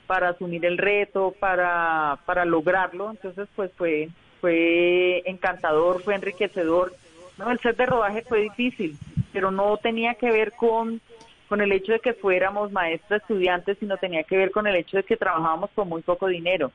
[0.08, 4.10] para asumir el reto, para, para lograrlo, entonces pues fue,
[4.44, 6.94] fue encantador, fue enriquecedor.
[7.38, 8.98] No, el set de rodaje fue difícil,
[9.32, 11.00] pero no tenía que ver con,
[11.48, 14.98] con el hecho de que fuéramos maestras estudiantes, sino tenía que ver con el hecho
[14.98, 16.74] de que trabajábamos con muy poco dinero.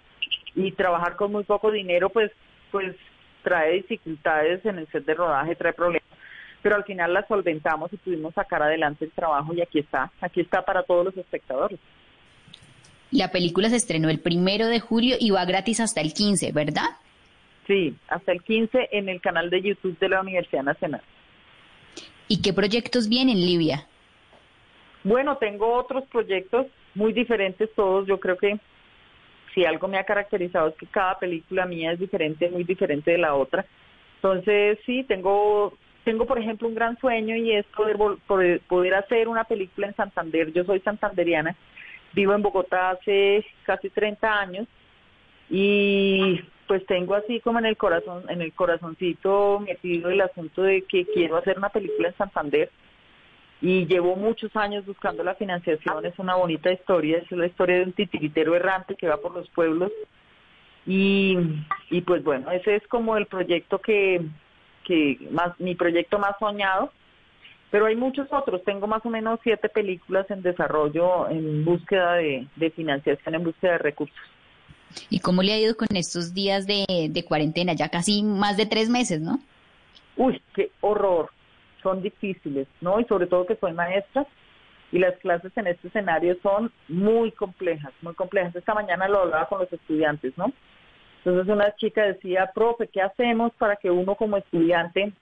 [0.54, 2.32] Y trabajar con muy poco dinero, pues,
[2.70, 2.96] pues
[3.42, 6.08] trae dificultades en el set de rodaje, trae problemas.
[6.62, 10.40] Pero al final las solventamos y pudimos sacar adelante el trabajo y aquí está, aquí
[10.40, 11.78] está para todos los espectadores.
[13.10, 16.88] La película se estrenó el primero de julio y va gratis hasta el 15, ¿verdad?
[17.68, 21.02] Sí, hasta el 15 en el canal de YouTube de la Universidad Nacional.
[22.26, 23.86] ¿Y qué proyectos vienen, Livia?
[25.04, 28.06] Bueno, tengo otros proyectos muy diferentes todos.
[28.06, 28.58] Yo creo que
[29.54, 33.18] si algo me ha caracterizado es que cada película mía es diferente, muy diferente de
[33.18, 33.66] la otra.
[34.16, 39.28] Entonces, sí, tengo tengo, por ejemplo, un gran sueño y es poder, poder, poder hacer
[39.28, 40.50] una película en Santander.
[40.54, 41.54] Yo soy santanderiana,
[42.14, 44.66] vivo en Bogotá hace casi 30 años
[45.50, 50.82] y pues tengo así como en el corazón, en el corazoncito metido el asunto de
[50.82, 52.70] que quiero hacer una película en Santander
[53.60, 57.84] y llevo muchos años buscando la financiación, es una bonita historia, es la historia de
[57.84, 59.90] un titiritero errante que va por los pueblos
[60.86, 61.36] y,
[61.90, 64.20] y pues bueno, ese es como el proyecto que,
[64.84, 66.92] que más, mi proyecto más soñado,
[67.70, 72.46] pero hay muchos otros, tengo más o menos siete películas en desarrollo en búsqueda de,
[72.56, 74.16] de financiación, en búsqueda de recursos.
[75.10, 77.72] ¿Y cómo le ha ido con estos días de, cuarentena?
[77.72, 79.38] Ya casi más de tres meses, ¿no?
[80.16, 81.30] Uy, qué horror.
[81.82, 83.00] Son difíciles, ¿no?
[83.00, 84.26] Y sobre todo que soy maestra
[84.90, 88.54] y las clases en este escenario son muy complejas, muy complejas.
[88.56, 90.52] Esta mañana lo hablaba con los estudiantes, ¿no?
[91.18, 95.12] Entonces una chica decía, profe, ¿qué hacemos para que uno como estudiante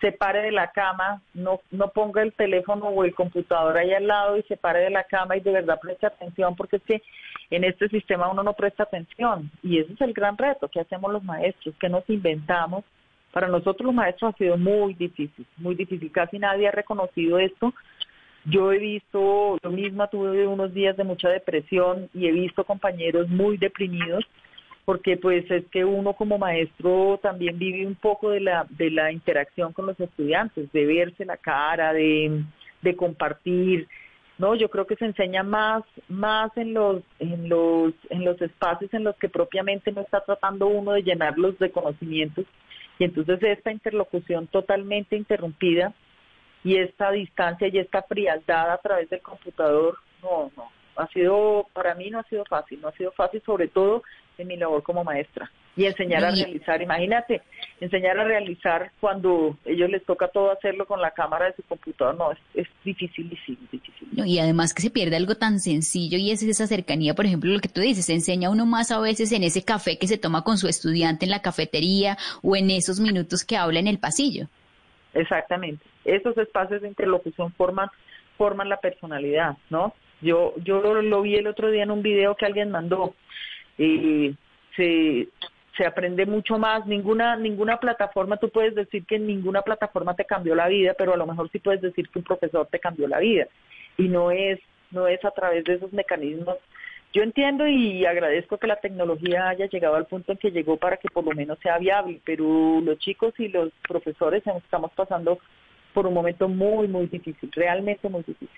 [0.00, 4.06] se pare de la cama, no, no ponga el teléfono o el computador ahí al
[4.06, 7.02] lado y se pare de la cama y de verdad preste atención, porque es que
[7.50, 11.12] en este sistema uno no presta atención y ese es el gran reto que hacemos
[11.12, 12.84] los maestros, que nos inventamos.
[13.32, 17.72] Para nosotros los maestros ha sido muy difícil, muy difícil, casi nadie ha reconocido esto.
[18.46, 23.28] Yo he visto, yo misma tuve unos días de mucha depresión y he visto compañeros
[23.28, 24.24] muy deprimidos
[24.84, 29.12] porque pues es que uno como maestro también vive un poco de la, de la
[29.12, 32.42] interacción con los estudiantes, de verse la cara, de,
[32.82, 33.86] de compartir,
[34.40, 38.92] no, yo creo que se enseña más, más en los, en los, en los espacios
[38.94, 42.46] en los que propiamente no está tratando uno de llenarlos de conocimientos,
[42.98, 45.92] y entonces esta interlocución totalmente interrumpida
[46.64, 51.94] y esta distancia y esta frialdad a través del computador, no, no, ha sido, para
[51.94, 54.02] mí no ha sido fácil, no ha sido fácil sobre todo
[54.40, 55.50] en mi labor como maestra.
[55.76, 57.42] Y enseñar a realizar, imagínate,
[57.80, 62.16] enseñar a realizar cuando ellos les toca todo hacerlo con la cámara de su computador,
[62.16, 63.68] no, es, es difícil, difícil.
[64.12, 67.60] y además que se pierde algo tan sencillo y es esa cercanía, por ejemplo, lo
[67.60, 70.42] que tú dices, se enseña uno más a veces en ese café que se toma
[70.42, 74.48] con su estudiante en la cafetería o en esos minutos que habla en el pasillo.
[75.14, 77.88] Exactamente, esos espacios de interlocución forman,
[78.36, 79.94] forman la personalidad, ¿no?
[80.22, 83.14] Yo, yo lo, vi el otro día en un video que alguien mandó.
[83.84, 84.36] Y
[84.76, 85.28] se,
[85.76, 86.86] se aprende mucho más.
[86.86, 91.16] Ninguna, ninguna plataforma, tú puedes decir que ninguna plataforma te cambió la vida, pero a
[91.16, 93.46] lo mejor sí puedes decir que un profesor te cambió la vida.
[93.96, 94.60] Y no es,
[94.90, 96.56] no es a través de esos mecanismos.
[97.12, 100.96] Yo entiendo y agradezco que la tecnología haya llegado al punto en que llegó para
[100.96, 105.38] que por lo menos sea viable, pero los chicos y los profesores estamos pasando
[105.92, 108.48] por un momento muy, muy difícil, realmente muy difícil.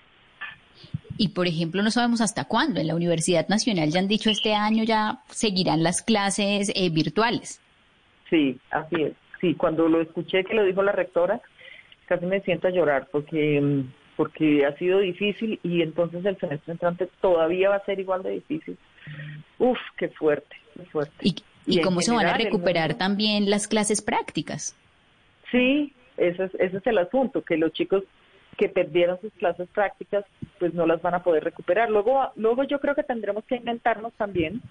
[1.17, 2.79] Y por ejemplo, no sabemos hasta cuándo.
[2.79, 7.61] En la Universidad Nacional ya han dicho este año ya seguirán las clases eh, virtuales.
[8.29, 9.13] Sí, así es.
[9.39, 11.41] Sí, cuando lo escuché que lo dijo la rectora,
[12.05, 13.83] casi me siento a llorar porque mm,
[14.15, 18.31] porque ha sido difícil y entonces el semestre entrante todavía va a ser igual de
[18.31, 18.77] difícil.
[19.59, 21.15] Uf, qué fuerte, qué fuerte.
[21.21, 24.75] ¿Y, y, cómo se van a recuperar también las clases prácticas?
[25.51, 28.03] Sí, ese es, ese es el asunto, que los chicos
[28.57, 30.25] que perdieron sus clases prácticas,
[30.59, 31.89] pues no las van a poder recuperar.
[31.89, 34.61] Luego, luego yo creo que tendremos que inventarnos también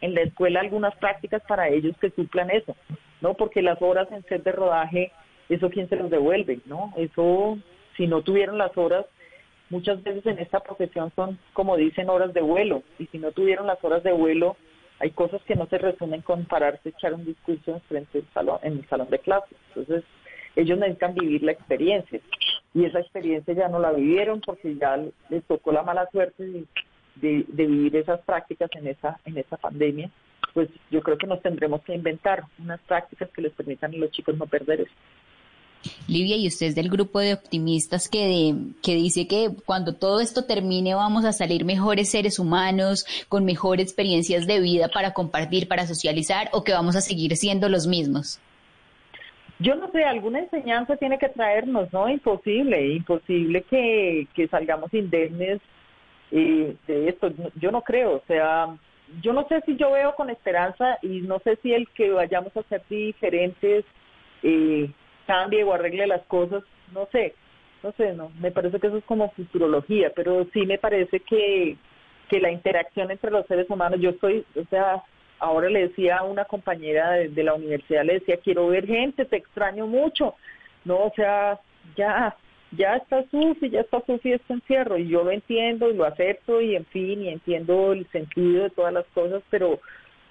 [0.00, 2.76] en la escuela algunas prácticas para ellos que suplan eso,
[3.20, 3.34] ¿no?
[3.34, 5.12] Porque las horas en set de rodaje,
[5.48, 6.92] eso quién se los devuelve, ¿no?
[6.96, 7.58] Eso,
[7.96, 9.06] si no tuvieron las horas,
[9.70, 13.66] muchas veces en esta profesión son, como dicen, horas de vuelo, y si no tuvieron
[13.66, 14.56] las horas de vuelo,
[14.98, 18.58] hay cosas que no se resumen con pararse, echar un discurso en frente del salón,
[18.62, 19.56] en el salón de clases.
[19.68, 20.04] Entonces,
[20.54, 22.20] ellos necesitan vivir la experiencia
[22.76, 24.98] y esa experiencia ya no la vivieron porque ya
[25.30, 26.66] les tocó la mala suerte
[27.14, 30.10] de, vivir esas prácticas en esa en esa pandemia
[30.52, 34.10] pues yo creo que nos tendremos que inventar unas prácticas que les permitan a los
[34.10, 34.92] chicos no perder eso.
[36.08, 40.44] Livia, y usted es del grupo de optimistas que, que dice que cuando todo esto
[40.44, 45.86] termine vamos a salir mejores seres humanos, con mejores experiencias de vida para compartir, para
[45.86, 48.40] socializar, o que vamos a seguir siendo los mismos
[49.58, 52.08] yo no sé, alguna enseñanza tiene que traernos, ¿no?
[52.08, 55.60] Imposible, imposible que, que salgamos indemnes
[56.30, 57.32] eh, de esto.
[57.54, 58.76] Yo no creo, o sea,
[59.22, 62.54] yo no sé si yo veo con esperanza y no sé si el que vayamos
[62.56, 63.84] a ser diferentes
[64.42, 64.90] eh,
[65.26, 67.34] cambie o arregle las cosas, no sé,
[67.82, 71.76] no sé, no, me parece que eso es como futurología, pero sí me parece que,
[72.28, 75.02] que la interacción entre los seres humanos, yo estoy, o sea,
[75.38, 79.36] ahora le decía a una compañera de, la universidad, le decía, quiero ver gente, te
[79.36, 80.34] extraño mucho.
[80.84, 81.58] No, o sea,
[81.96, 82.36] ya,
[82.72, 86.60] ya está Sufi, ya está Sufi este encierro, y yo lo entiendo y lo acepto,
[86.60, 89.80] y en fin, y entiendo el sentido de todas las cosas, pero,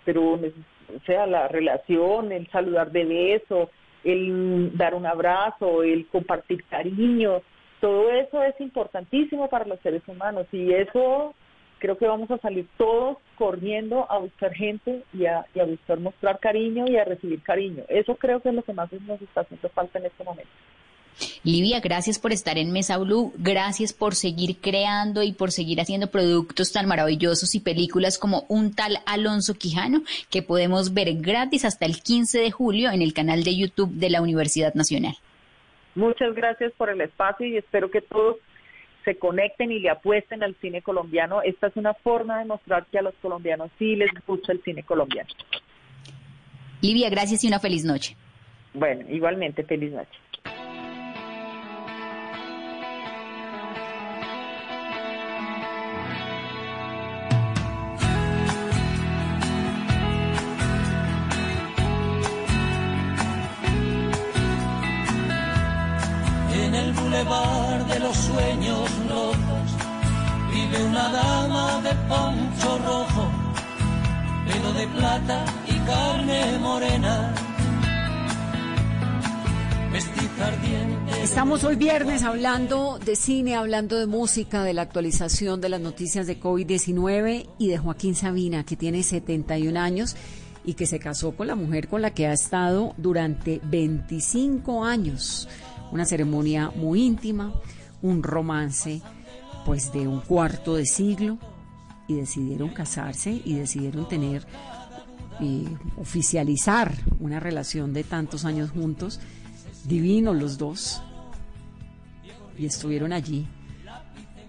[0.06, 3.70] pero, o sea, la relación, el saludar de beso,
[4.04, 7.42] el dar un abrazo, el compartir cariño,
[7.82, 11.34] todo eso es importantísimo para los seres humanos y eso
[11.86, 16.00] creo que vamos a salir todos corriendo a buscar gente y a, y a buscar
[16.00, 17.84] mostrar cariño y a recibir cariño.
[17.88, 20.50] Eso creo que es lo que más nos está haciendo falta en este momento.
[21.44, 26.08] Livia, gracias por estar en Mesa Blue, gracias por seguir creando y por seguir haciendo
[26.08, 31.86] productos tan maravillosos y películas como un tal Alonso Quijano que podemos ver gratis hasta
[31.86, 35.16] el 15 de julio en el canal de YouTube de la Universidad Nacional.
[35.94, 38.38] Muchas gracias por el espacio y espero que todos
[39.06, 41.42] se conecten y le apuesten al cine colombiano.
[41.42, 44.84] Esta es una forma de mostrar que a los colombianos sí les gusta el cine
[44.84, 45.30] colombiano.
[46.82, 48.18] Livia, gracias y una feliz noche.
[48.74, 50.20] Bueno, igualmente, feliz noche.
[68.06, 69.68] Los sueños locos
[70.54, 73.32] vive una dama de poncho rojo,
[74.46, 77.34] pelo de plata y carne morena.
[81.24, 86.28] Estamos hoy viernes hablando de cine, hablando de música, de la actualización de las noticias
[86.28, 90.16] de COVID-19 y de Joaquín Sabina, que tiene 71 años
[90.64, 95.48] y que se casó con la mujer con la que ha estado durante 25 años.
[95.92, 97.54] Una ceremonia muy íntima,
[98.06, 99.02] un romance
[99.66, 101.38] pues de un cuarto de siglo
[102.08, 104.46] y decidieron casarse y decidieron tener
[105.40, 109.20] y oficializar una relación de tantos años juntos,
[109.84, 111.02] divinos los dos,
[112.58, 113.48] y estuvieron allí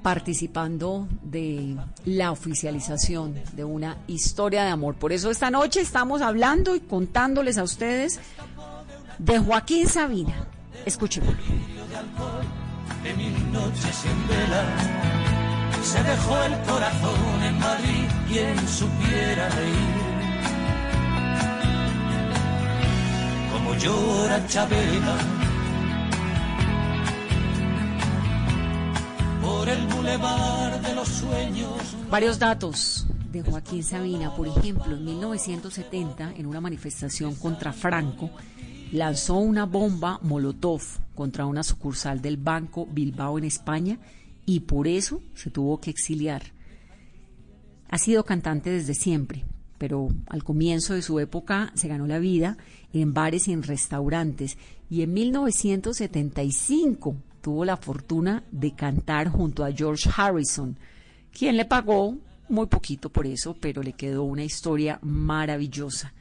[0.02, 4.94] participando de la oficialización de una historia de amor.
[4.94, 8.20] Por eso esta noche estamos hablando y contándoles a ustedes
[9.18, 10.46] de Joaquín Sabina.
[10.84, 11.34] Escuchemos.
[13.02, 14.64] De mil noches en vela.
[15.82, 20.16] Se dejó el corazón en Madrid, quien supiera reír.
[23.52, 25.16] Como llora Chabela.
[29.42, 31.96] Por el bulevar de los sueños.
[32.10, 38.30] Varios datos de Joaquín Sabina, por ejemplo, en 1970, en una manifestación contra Franco,
[38.92, 40.82] lanzó una bomba Molotov
[41.14, 43.98] contra una sucursal del Banco Bilbao en España
[44.44, 46.42] y por eso se tuvo que exiliar.
[47.88, 49.44] Ha sido cantante desde siempre,
[49.78, 52.56] pero al comienzo de su época se ganó la vida
[52.92, 54.56] en bares y en restaurantes
[54.88, 60.76] y en 1975 tuvo la fortuna de cantar junto a George Harrison,
[61.32, 62.16] quien le pagó
[62.48, 66.12] muy poquito por eso, pero le quedó una historia maravillosa.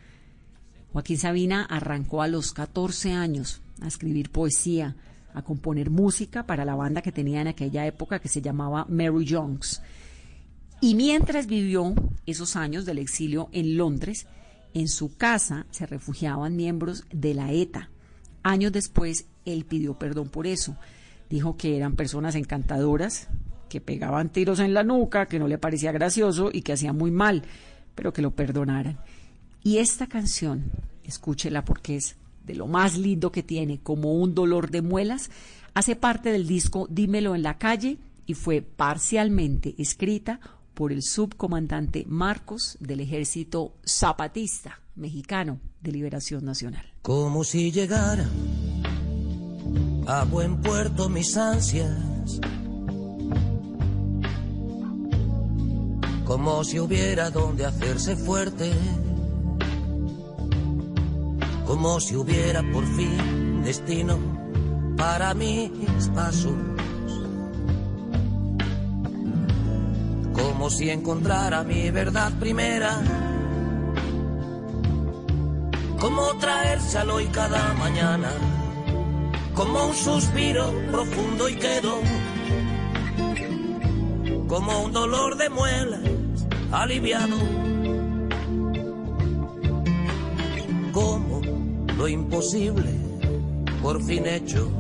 [0.96, 4.96] Joaquín Sabina arrancó a los 14 años a escribir poesía,
[5.34, 9.28] a componer música para la banda que tenía en aquella época que se llamaba Mary
[9.30, 9.82] Jones.
[10.80, 11.94] Y mientras vivió
[12.26, 14.26] esos años del exilio en Londres,
[14.74, 17.90] en su casa se refugiaban miembros de la ETA.
[18.42, 20.78] Años después, él pidió perdón por eso.
[21.30, 23.28] Dijo que eran personas encantadoras,
[23.68, 27.12] que pegaban tiros en la nuca, que no le parecía gracioso y que hacían muy
[27.12, 27.44] mal,
[27.96, 28.98] pero que lo perdonaran.
[29.66, 30.72] Y esta canción,
[31.04, 35.32] escúchela porque es de lo más lindo que tiene, como un dolor de muelas,
[35.74, 37.98] hace parte del disco Dímelo en la calle
[38.28, 40.40] y fue parcialmente escrita
[40.76, 46.86] por el subcomandante Marcos del Ejército Zapatista Mexicano de Liberación Nacional.
[47.02, 48.30] Como si llegara
[50.06, 52.40] a buen puerto mis ansias.
[56.24, 58.72] Como si hubiera donde hacerse fuerte.
[61.66, 64.18] Como si hubiera por fin destino
[64.98, 65.70] para mis
[66.14, 66.54] pasos.
[70.34, 73.02] Como si encontrara mi verdad primera.
[76.00, 78.32] Como traérselo hoy cada mañana
[79.56, 82.02] como un suspiro profundo y quedo,
[84.48, 86.02] como un dolor de muelas
[86.72, 87.38] aliviado,
[92.08, 92.92] imposible
[93.82, 94.72] por fin hecho,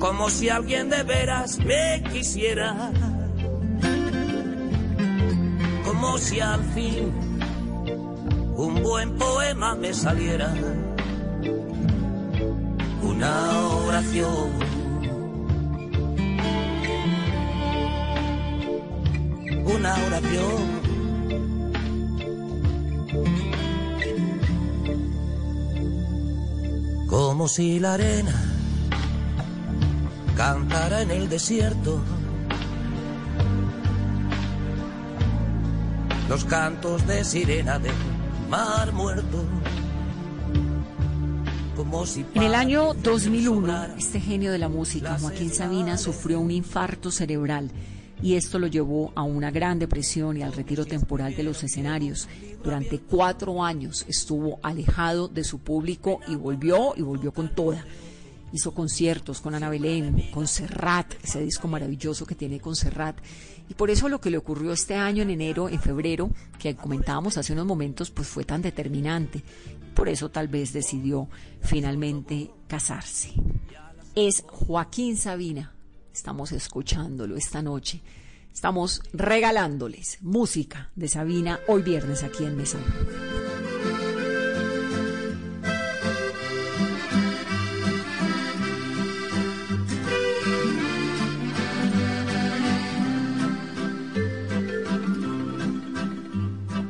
[0.00, 2.90] como si alguien de veras me quisiera,
[5.84, 7.12] como si al fin
[8.56, 10.52] un buen poema me saliera,
[13.02, 14.50] una oración.
[19.66, 20.85] Una oración.
[27.06, 28.34] Como si la arena
[30.36, 32.00] cantara en el desierto.
[36.28, 37.94] Los cantos de sirena del
[38.50, 39.44] mar muerto.
[41.76, 46.50] Como si En el año 2001, este genio de la música, Joaquín Sabina, sufrió un
[46.50, 47.70] infarto cerebral
[48.22, 52.28] y esto lo llevó a una gran depresión y al retiro temporal de los escenarios.
[52.62, 57.84] Durante cuatro años estuvo alejado de su público y volvió y volvió con toda.
[58.52, 63.18] Hizo conciertos con Ana Belén, con Serrat, ese disco maravilloso que tiene con Serrat.
[63.68, 67.36] Y por eso lo que le ocurrió este año en enero, en febrero, que comentábamos
[67.36, 69.42] hace unos momentos, pues fue tan determinante.
[69.94, 71.28] Por eso tal vez decidió
[71.60, 73.32] finalmente casarse.
[74.14, 75.75] Es Joaquín Sabina.
[76.16, 78.00] Estamos escuchándolo esta noche.
[78.50, 82.78] Estamos regalándoles música de Sabina hoy viernes aquí en Mesa.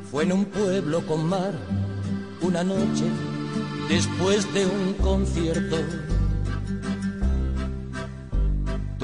[0.09, 1.53] Fue en un pueblo con mar
[2.43, 3.07] una noche
[3.89, 5.79] después de un concierto.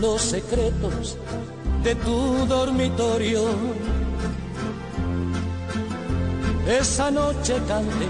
[0.00, 1.18] los secretos
[1.82, 3.44] de tu dormitorio.
[6.66, 8.08] Esa noche canté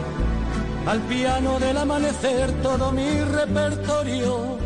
[0.86, 4.58] al piano del amanecer todo mi repertorio.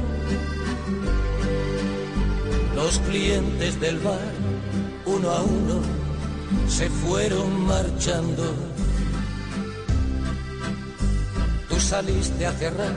[2.74, 4.32] Los clientes del bar,
[5.06, 5.80] uno a uno,
[6.68, 8.44] se fueron marchando.
[11.68, 12.96] Tú saliste a cerrar,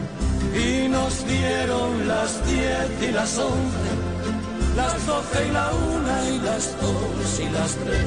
[0.53, 3.89] Y nos dieron las diez y las once,
[4.75, 8.05] las doce y la una y las dos y las tres.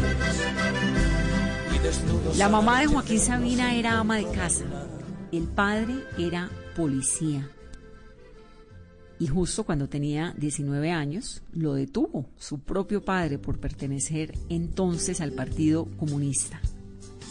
[2.37, 4.65] La mamá de Joaquín Sabina era ama de casa.
[5.33, 7.49] El padre era policía.
[9.19, 15.33] Y justo cuando tenía 19 años, lo detuvo su propio padre por pertenecer entonces al
[15.33, 16.61] Partido Comunista.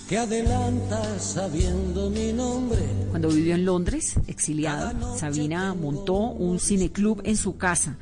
[0.07, 2.79] Que adelanta sabiendo mi nombre.
[3.09, 7.97] Cuando vivió en Londres, exiliado, Sabina montó un cineclub en su casa,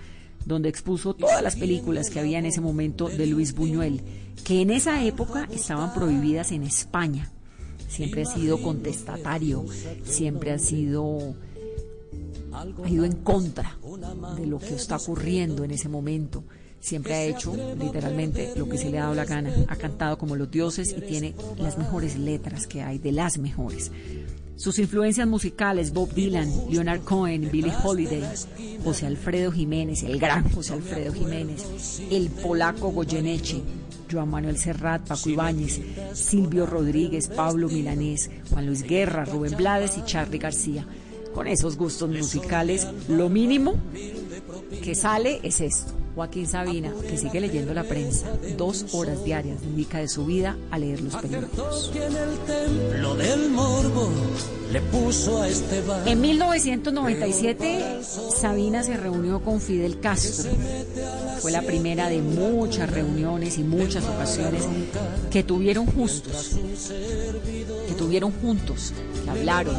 [0.46, 4.02] donde expuso todas las películas que había en ese momento de Luis Buñuel,
[4.44, 7.32] que en esa época estaban prohibidas en España.
[7.88, 9.66] Siempre ha sido contestatario,
[10.04, 11.36] siempre ha sido
[12.54, 13.78] ha ido en contra
[14.36, 16.44] de lo que está ocurriendo en ese momento.
[16.82, 19.54] Siempre ha hecho literalmente lo que se le ha dado la gana.
[19.68, 23.92] Ha cantado como los dioses y tiene las mejores letras que hay, de las mejores.
[24.56, 28.24] Sus influencias musicales, Bob Dylan, Leonard Cohen, Billie Holiday,
[28.84, 31.64] José Alfredo Jiménez, el gran José Alfredo Jiménez,
[32.12, 33.62] el polaco Goyeneche,
[34.12, 35.80] Joan Manuel Serrat, Paco Ibáñez,
[36.14, 40.86] Silvio Rodríguez, Pablo Milanés, Juan Luis Guerra, Rubén Blades y Charlie García.
[41.34, 43.76] Con esos gustos musicales, lo mínimo
[44.84, 46.01] que sale es esto.
[46.16, 50.78] Joaquín Sabina, que sigue leyendo la prensa, dos horas diarias dedica de su vida a
[50.78, 51.92] leer los periódicos.
[55.48, 60.50] Este En 1997, Sabina se reunió con Fidel Castro.
[61.40, 64.64] Fue la primera de muchas reuniones y muchas ocasiones
[65.30, 66.58] que tuvieron justos,
[67.88, 68.94] que tuvieron juntos,
[69.24, 69.76] que hablaron,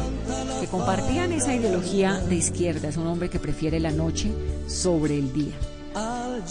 [0.61, 2.89] que compartían esa ideología de izquierda.
[2.89, 4.31] Es un hombre que prefiere la noche
[4.67, 5.53] sobre el día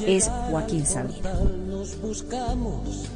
[0.07, 1.33] es Joaquín Sabina.
[1.67, 3.07] Nos buscamos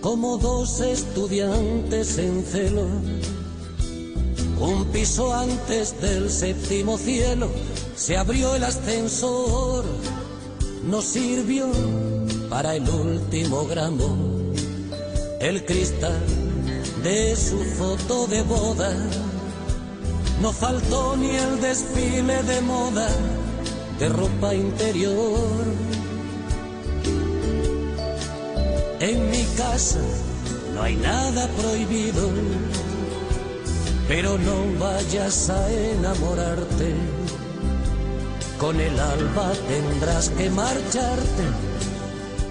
[0.00, 2.86] como dos estudiantes en celo.
[4.58, 7.48] Un piso antes del séptimo cielo
[7.94, 9.84] se abrió el ascensor.
[10.84, 11.66] Nos sirvió
[12.48, 14.16] para el último gramo
[15.40, 16.20] el cristal
[17.02, 18.92] de su foto de boda.
[20.40, 23.08] No faltó ni el desfile de moda
[23.98, 25.64] de ropa interior.
[29.00, 30.00] En mi casa
[30.74, 32.28] no hay nada prohibido,
[34.08, 36.94] pero no vayas a enamorarte.
[38.58, 41.44] Con el alba tendrás que marcharte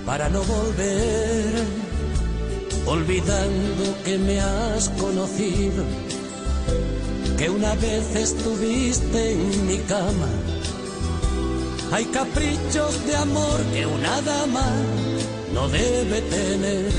[0.06, 1.66] para no volver,
[2.86, 5.84] olvidando que me has conocido,
[7.38, 10.30] que una vez estuviste en mi cama
[11.96, 14.70] hay caprichos de amor que una dama
[15.54, 16.92] no debe tener.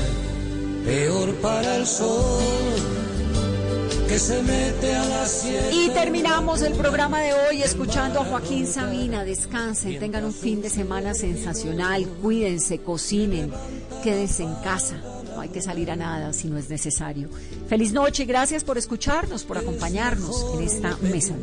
[0.85, 2.41] Peor para el sol
[4.07, 5.69] que se mete a las siete.
[5.71, 9.23] Y terminamos el programa de hoy escuchando a Joaquín Sabina.
[9.23, 13.51] Descansen, tengan un fin de semana sensacional, cuídense, cocinen,
[14.01, 14.95] quédense en casa.
[15.35, 17.29] No hay que salir a nada si no es necesario.
[17.67, 21.35] Feliz noche, gracias por escucharnos, por acompañarnos en esta mesa.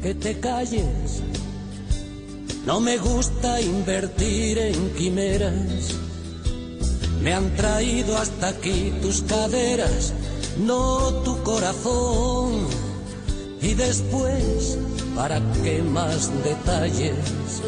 [0.00, 1.20] Que te calles
[2.66, 5.96] no me gusta invertir en quimeras.
[7.20, 10.12] Me han traído hasta aquí tus caderas,
[10.58, 12.66] no tu corazón.
[13.60, 14.78] Y después,
[15.14, 17.62] ¿para qué más detalles?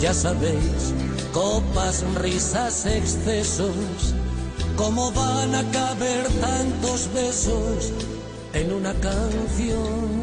[0.00, 0.94] Ya sabéis,
[1.32, 4.14] copas, risas, excesos.
[4.76, 7.92] ¿Cómo van a caber tantos besos
[8.54, 10.17] en una canción?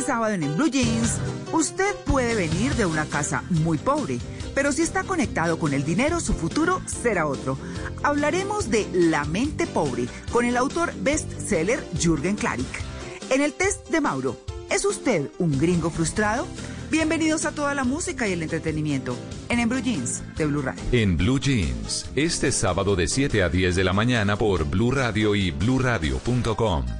[0.00, 1.18] Este sábado en, Blue Jeans,
[1.52, 4.18] usted puede venir de una casa muy pobre,
[4.54, 7.58] pero si está conectado con el dinero, su futuro será otro.
[8.02, 12.82] Hablaremos de La mente pobre con el autor bestseller Jürgen Klarik.
[13.28, 14.40] En el test de Mauro,
[14.70, 16.46] ¿es usted un gringo frustrado?
[16.90, 19.14] Bienvenidos a toda la música y el entretenimiento
[19.50, 20.82] en, en Blue Jeans de Blue Radio.
[20.92, 25.34] En Blue Jeans, este sábado de 7 a 10 de la mañana por Blue Radio
[25.34, 26.99] y bluradio.com.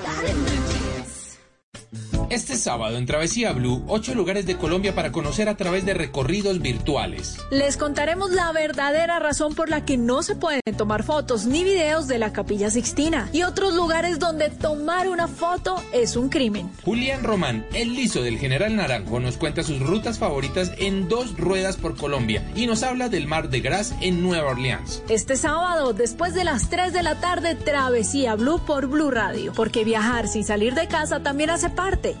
[2.31, 6.61] Este sábado en Travesía Blue, ocho lugares de Colombia para conocer a través de recorridos
[6.61, 7.37] virtuales.
[7.51, 12.07] Les contaremos la verdadera razón por la que no se pueden tomar fotos ni videos
[12.07, 16.71] de la Capilla Sixtina y otros lugares donde tomar una foto es un crimen.
[16.85, 21.75] Julián Román, el liso del General Naranjo, nos cuenta sus rutas favoritas en dos ruedas
[21.75, 25.03] por Colombia y nos habla del Mar de Gras en Nueva Orleans.
[25.09, 29.83] Este sábado, después de las 3 de la tarde, Travesía Blue por Blue Radio, porque
[29.83, 32.20] viajar sin salir de casa también hace parte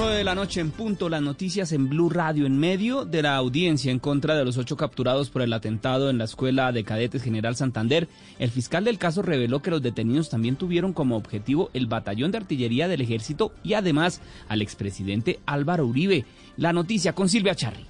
[0.00, 3.36] 9 de la noche en punto, las noticias en Blue Radio en medio de la
[3.36, 7.22] audiencia en contra de los ocho capturados por el atentado en la Escuela de Cadetes
[7.22, 8.08] General Santander.
[8.38, 12.38] El fiscal del caso reveló que los detenidos también tuvieron como objetivo el batallón de
[12.38, 16.24] artillería del ejército y además al expresidente Álvaro Uribe.
[16.56, 17.84] La noticia con Silvia Charri.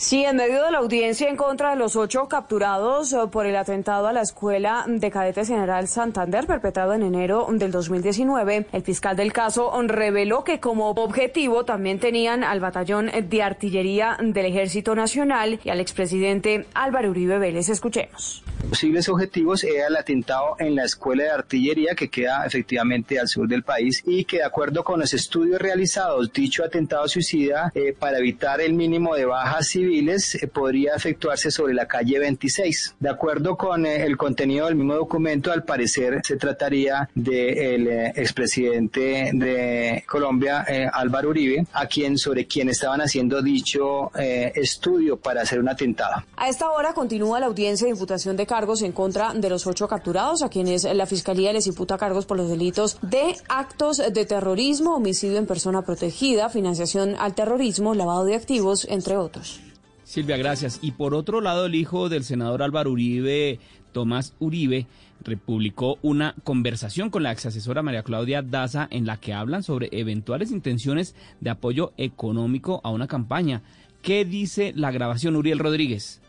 [0.00, 3.56] Sí, en medio de la audiencia en contra de los ocho capturados eh, por el
[3.56, 9.16] atentado a la Escuela de Cadetes General Santander perpetrado en enero del 2019, el fiscal
[9.16, 15.58] del caso reveló que como objetivo también tenían al batallón de artillería del Ejército Nacional
[15.64, 17.68] y al expresidente Álvaro Uribe Vélez.
[17.68, 18.44] Escuchemos.
[18.68, 23.48] Posibles objetivos era el atentado en la Escuela de Artillería que queda efectivamente al sur
[23.48, 28.18] del país y que de acuerdo con los estudios realizados, dicho atentado suicida eh, para
[28.18, 32.96] evitar el mínimo de bajas civiles eh, podría efectuarse sobre la calle 26.
[33.00, 38.06] De acuerdo con eh, el contenido del mismo documento, al parecer se trataría del de
[38.06, 45.42] eh, expresidente de Colombia, Álvaro Uribe, a quien sobre quien estaban haciendo dicho estudio para
[45.42, 46.22] hacer un atentado.
[46.36, 49.88] A esta hora continúa la audiencia de imputación de cargos en contra de los ocho
[49.88, 54.96] capturados, a quienes la Fiscalía les imputa cargos por los delitos de actos de terrorismo,
[54.96, 59.60] homicidio en persona protegida, financiación al terrorismo, lavado de activos, entre otros.
[60.08, 60.78] Silvia, gracias.
[60.80, 63.60] Y por otro lado, el hijo del senador Álvaro Uribe,
[63.92, 64.86] Tomás Uribe,
[65.22, 69.90] republicó una conversación con la ex asesora María Claudia Daza en la que hablan sobre
[69.92, 73.60] eventuales intenciones de apoyo económico a una campaña.
[74.00, 76.22] ¿Qué dice la grabación, Uriel Rodríguez?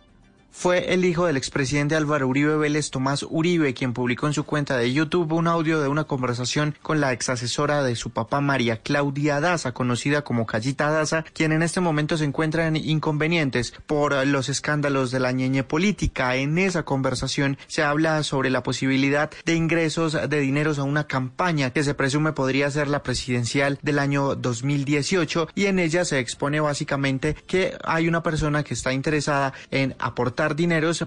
[0.51, 4.77] Fue el hijo del expresidente Álvaro Uribe Vélez, Tomás Uribe, quien publicó en su cuenta
[4.77, 8.81] de YouTube un audio de una conversación con la ex asesora de su papá María
[8.81, 14.27] Claudia Daza, conocida como Callita Daza, quien en este momento se encuentra en inconvenientes por
[14.27, 16.35] los escándalos de la ñeñe política.
[16.35, 21.69] En esa conversación se habla sobre la posibilidad de ingresos de dineros a una campaña
[21.69, 26.59] que se presume podría ser la presidencial del año 2018 y en ella se expone
[26.59, 31.05] básicamente que hay una persona que está interesada en aportar dineros.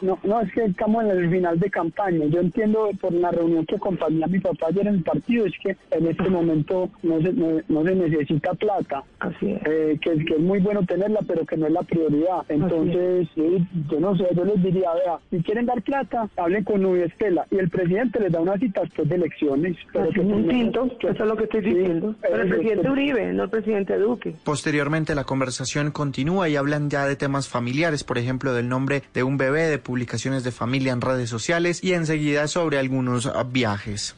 [0.00, 2.26] no, no, es que estamos en el final de campaña.
[2.26, 5.54] Yo entiendo por la reunión que acompañé a mi papá ayer en el partido, es
[5.62, 9.02] que en este momento no se, no, se necesita plata.
[9.20, 9.60] Así es.
[9.66, 12.44] Eh, que, es muy bueno tenerla, pero que no es la prioridad.
[12.48, 17.06] Entonces, yo no sé, yo les diría, vea, si quieren dar plata, hablen con Nubia
[17.06, 17.46] Estela.
[17.50, 19.76] Y el presidente les da una cita después de elecciones.
[19.92, 22.14] Pero que un tinto, eso es lo que estoy diciendo.
[22.20, 24.34] pero el presidente Uribe, no el presidente Duque.
[24.44, 29.02] Posteriormente, la conversación continúa y hablan ya de temas familiares, por ejemplo, de el nombre
[29.12, 34.14] de un bebé, de publicaciones de familia en redes sociales y enseguida sobre algunos viajes.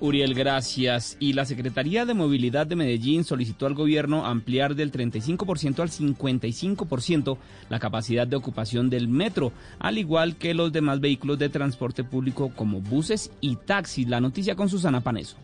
[0.00, 1.16] Uriel, gracias.
[1.18, 7.36] Y la Secretaría de Movilidad de Medellín solicitó al gobierno ampliar del 35% al 55%
[7.68, 12.52] la capacidad de ocupación del metro, al igual que los demás vehículos de transporte público
[12.54, 14.08] como buses y taxis.
[14.08, 15.36] La noticia con Susana Paneso.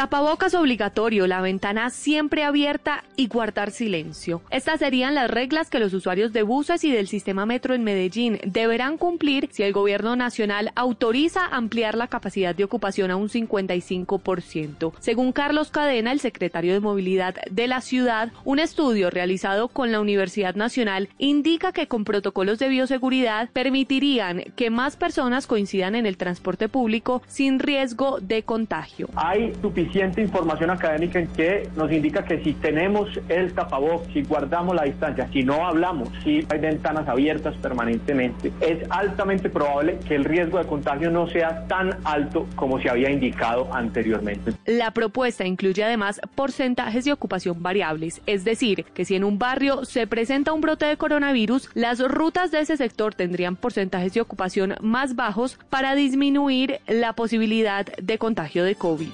[0.00, 4.40] Tapabocas obligatorio, la ventana siempre abierta y guardar silencio.
[4.48, 8.38] Estas serían las reglas que los usuarios de buses y del sistema metro en Medellín
[8.46, 14.94] deberán cumplir si el gobierno nacional autoriza ampliar la capacidad de ocupación a un 55%.
[15.00, 20.00] Según Carlos Cadena, el secretario de Movilidad de la ciudad, un estudio realizado con la
[20.00, 26.16] Universidad Nacional indica que con protocolos de bioseguridad permitirían que más personas coincidan en el
[26.16, 29.10] transporte público sin riesgo de contagio.
[29.14, 29.52] Hay
[29.90, 34.84] suficiente información académica en que nos indica que si tenemos el tapabocas, si guardamos la
[34.84, 40.58] distancia, si no hablamos, si hay ventanas abiertas permanentemente, es altamente probable que el riesgo
[40.58, 44.52] de contagio no sea tan alto como se había indicado anteriormente.
[44.64, 49.84] La propuesta incluye además porcentajes de ocupación variables, es decir, que si en un barrio
[49.84, 54.76] se presenta un brote de coronavirus, las rutas de ese sector tendrían porcentajes de ocupación
[54.80, 59.10] más bajos para disminuir la posibilidad de contagio de COVID.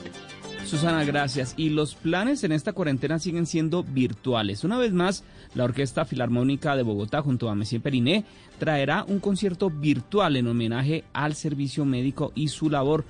[0.67, 1.55] Susana, gracias.
[1.57, 4.65] Y los planes en esta cuarentena siguen siendo virtuales.
[4.65, 5.23] Una vez más,
[5.55, 8.25] la Orquesta Filarmónica de Bogotá junto a Messier Periné
[8.59, 13.05] traerá un concierto virtual en homenaje al servicio médico y su labor.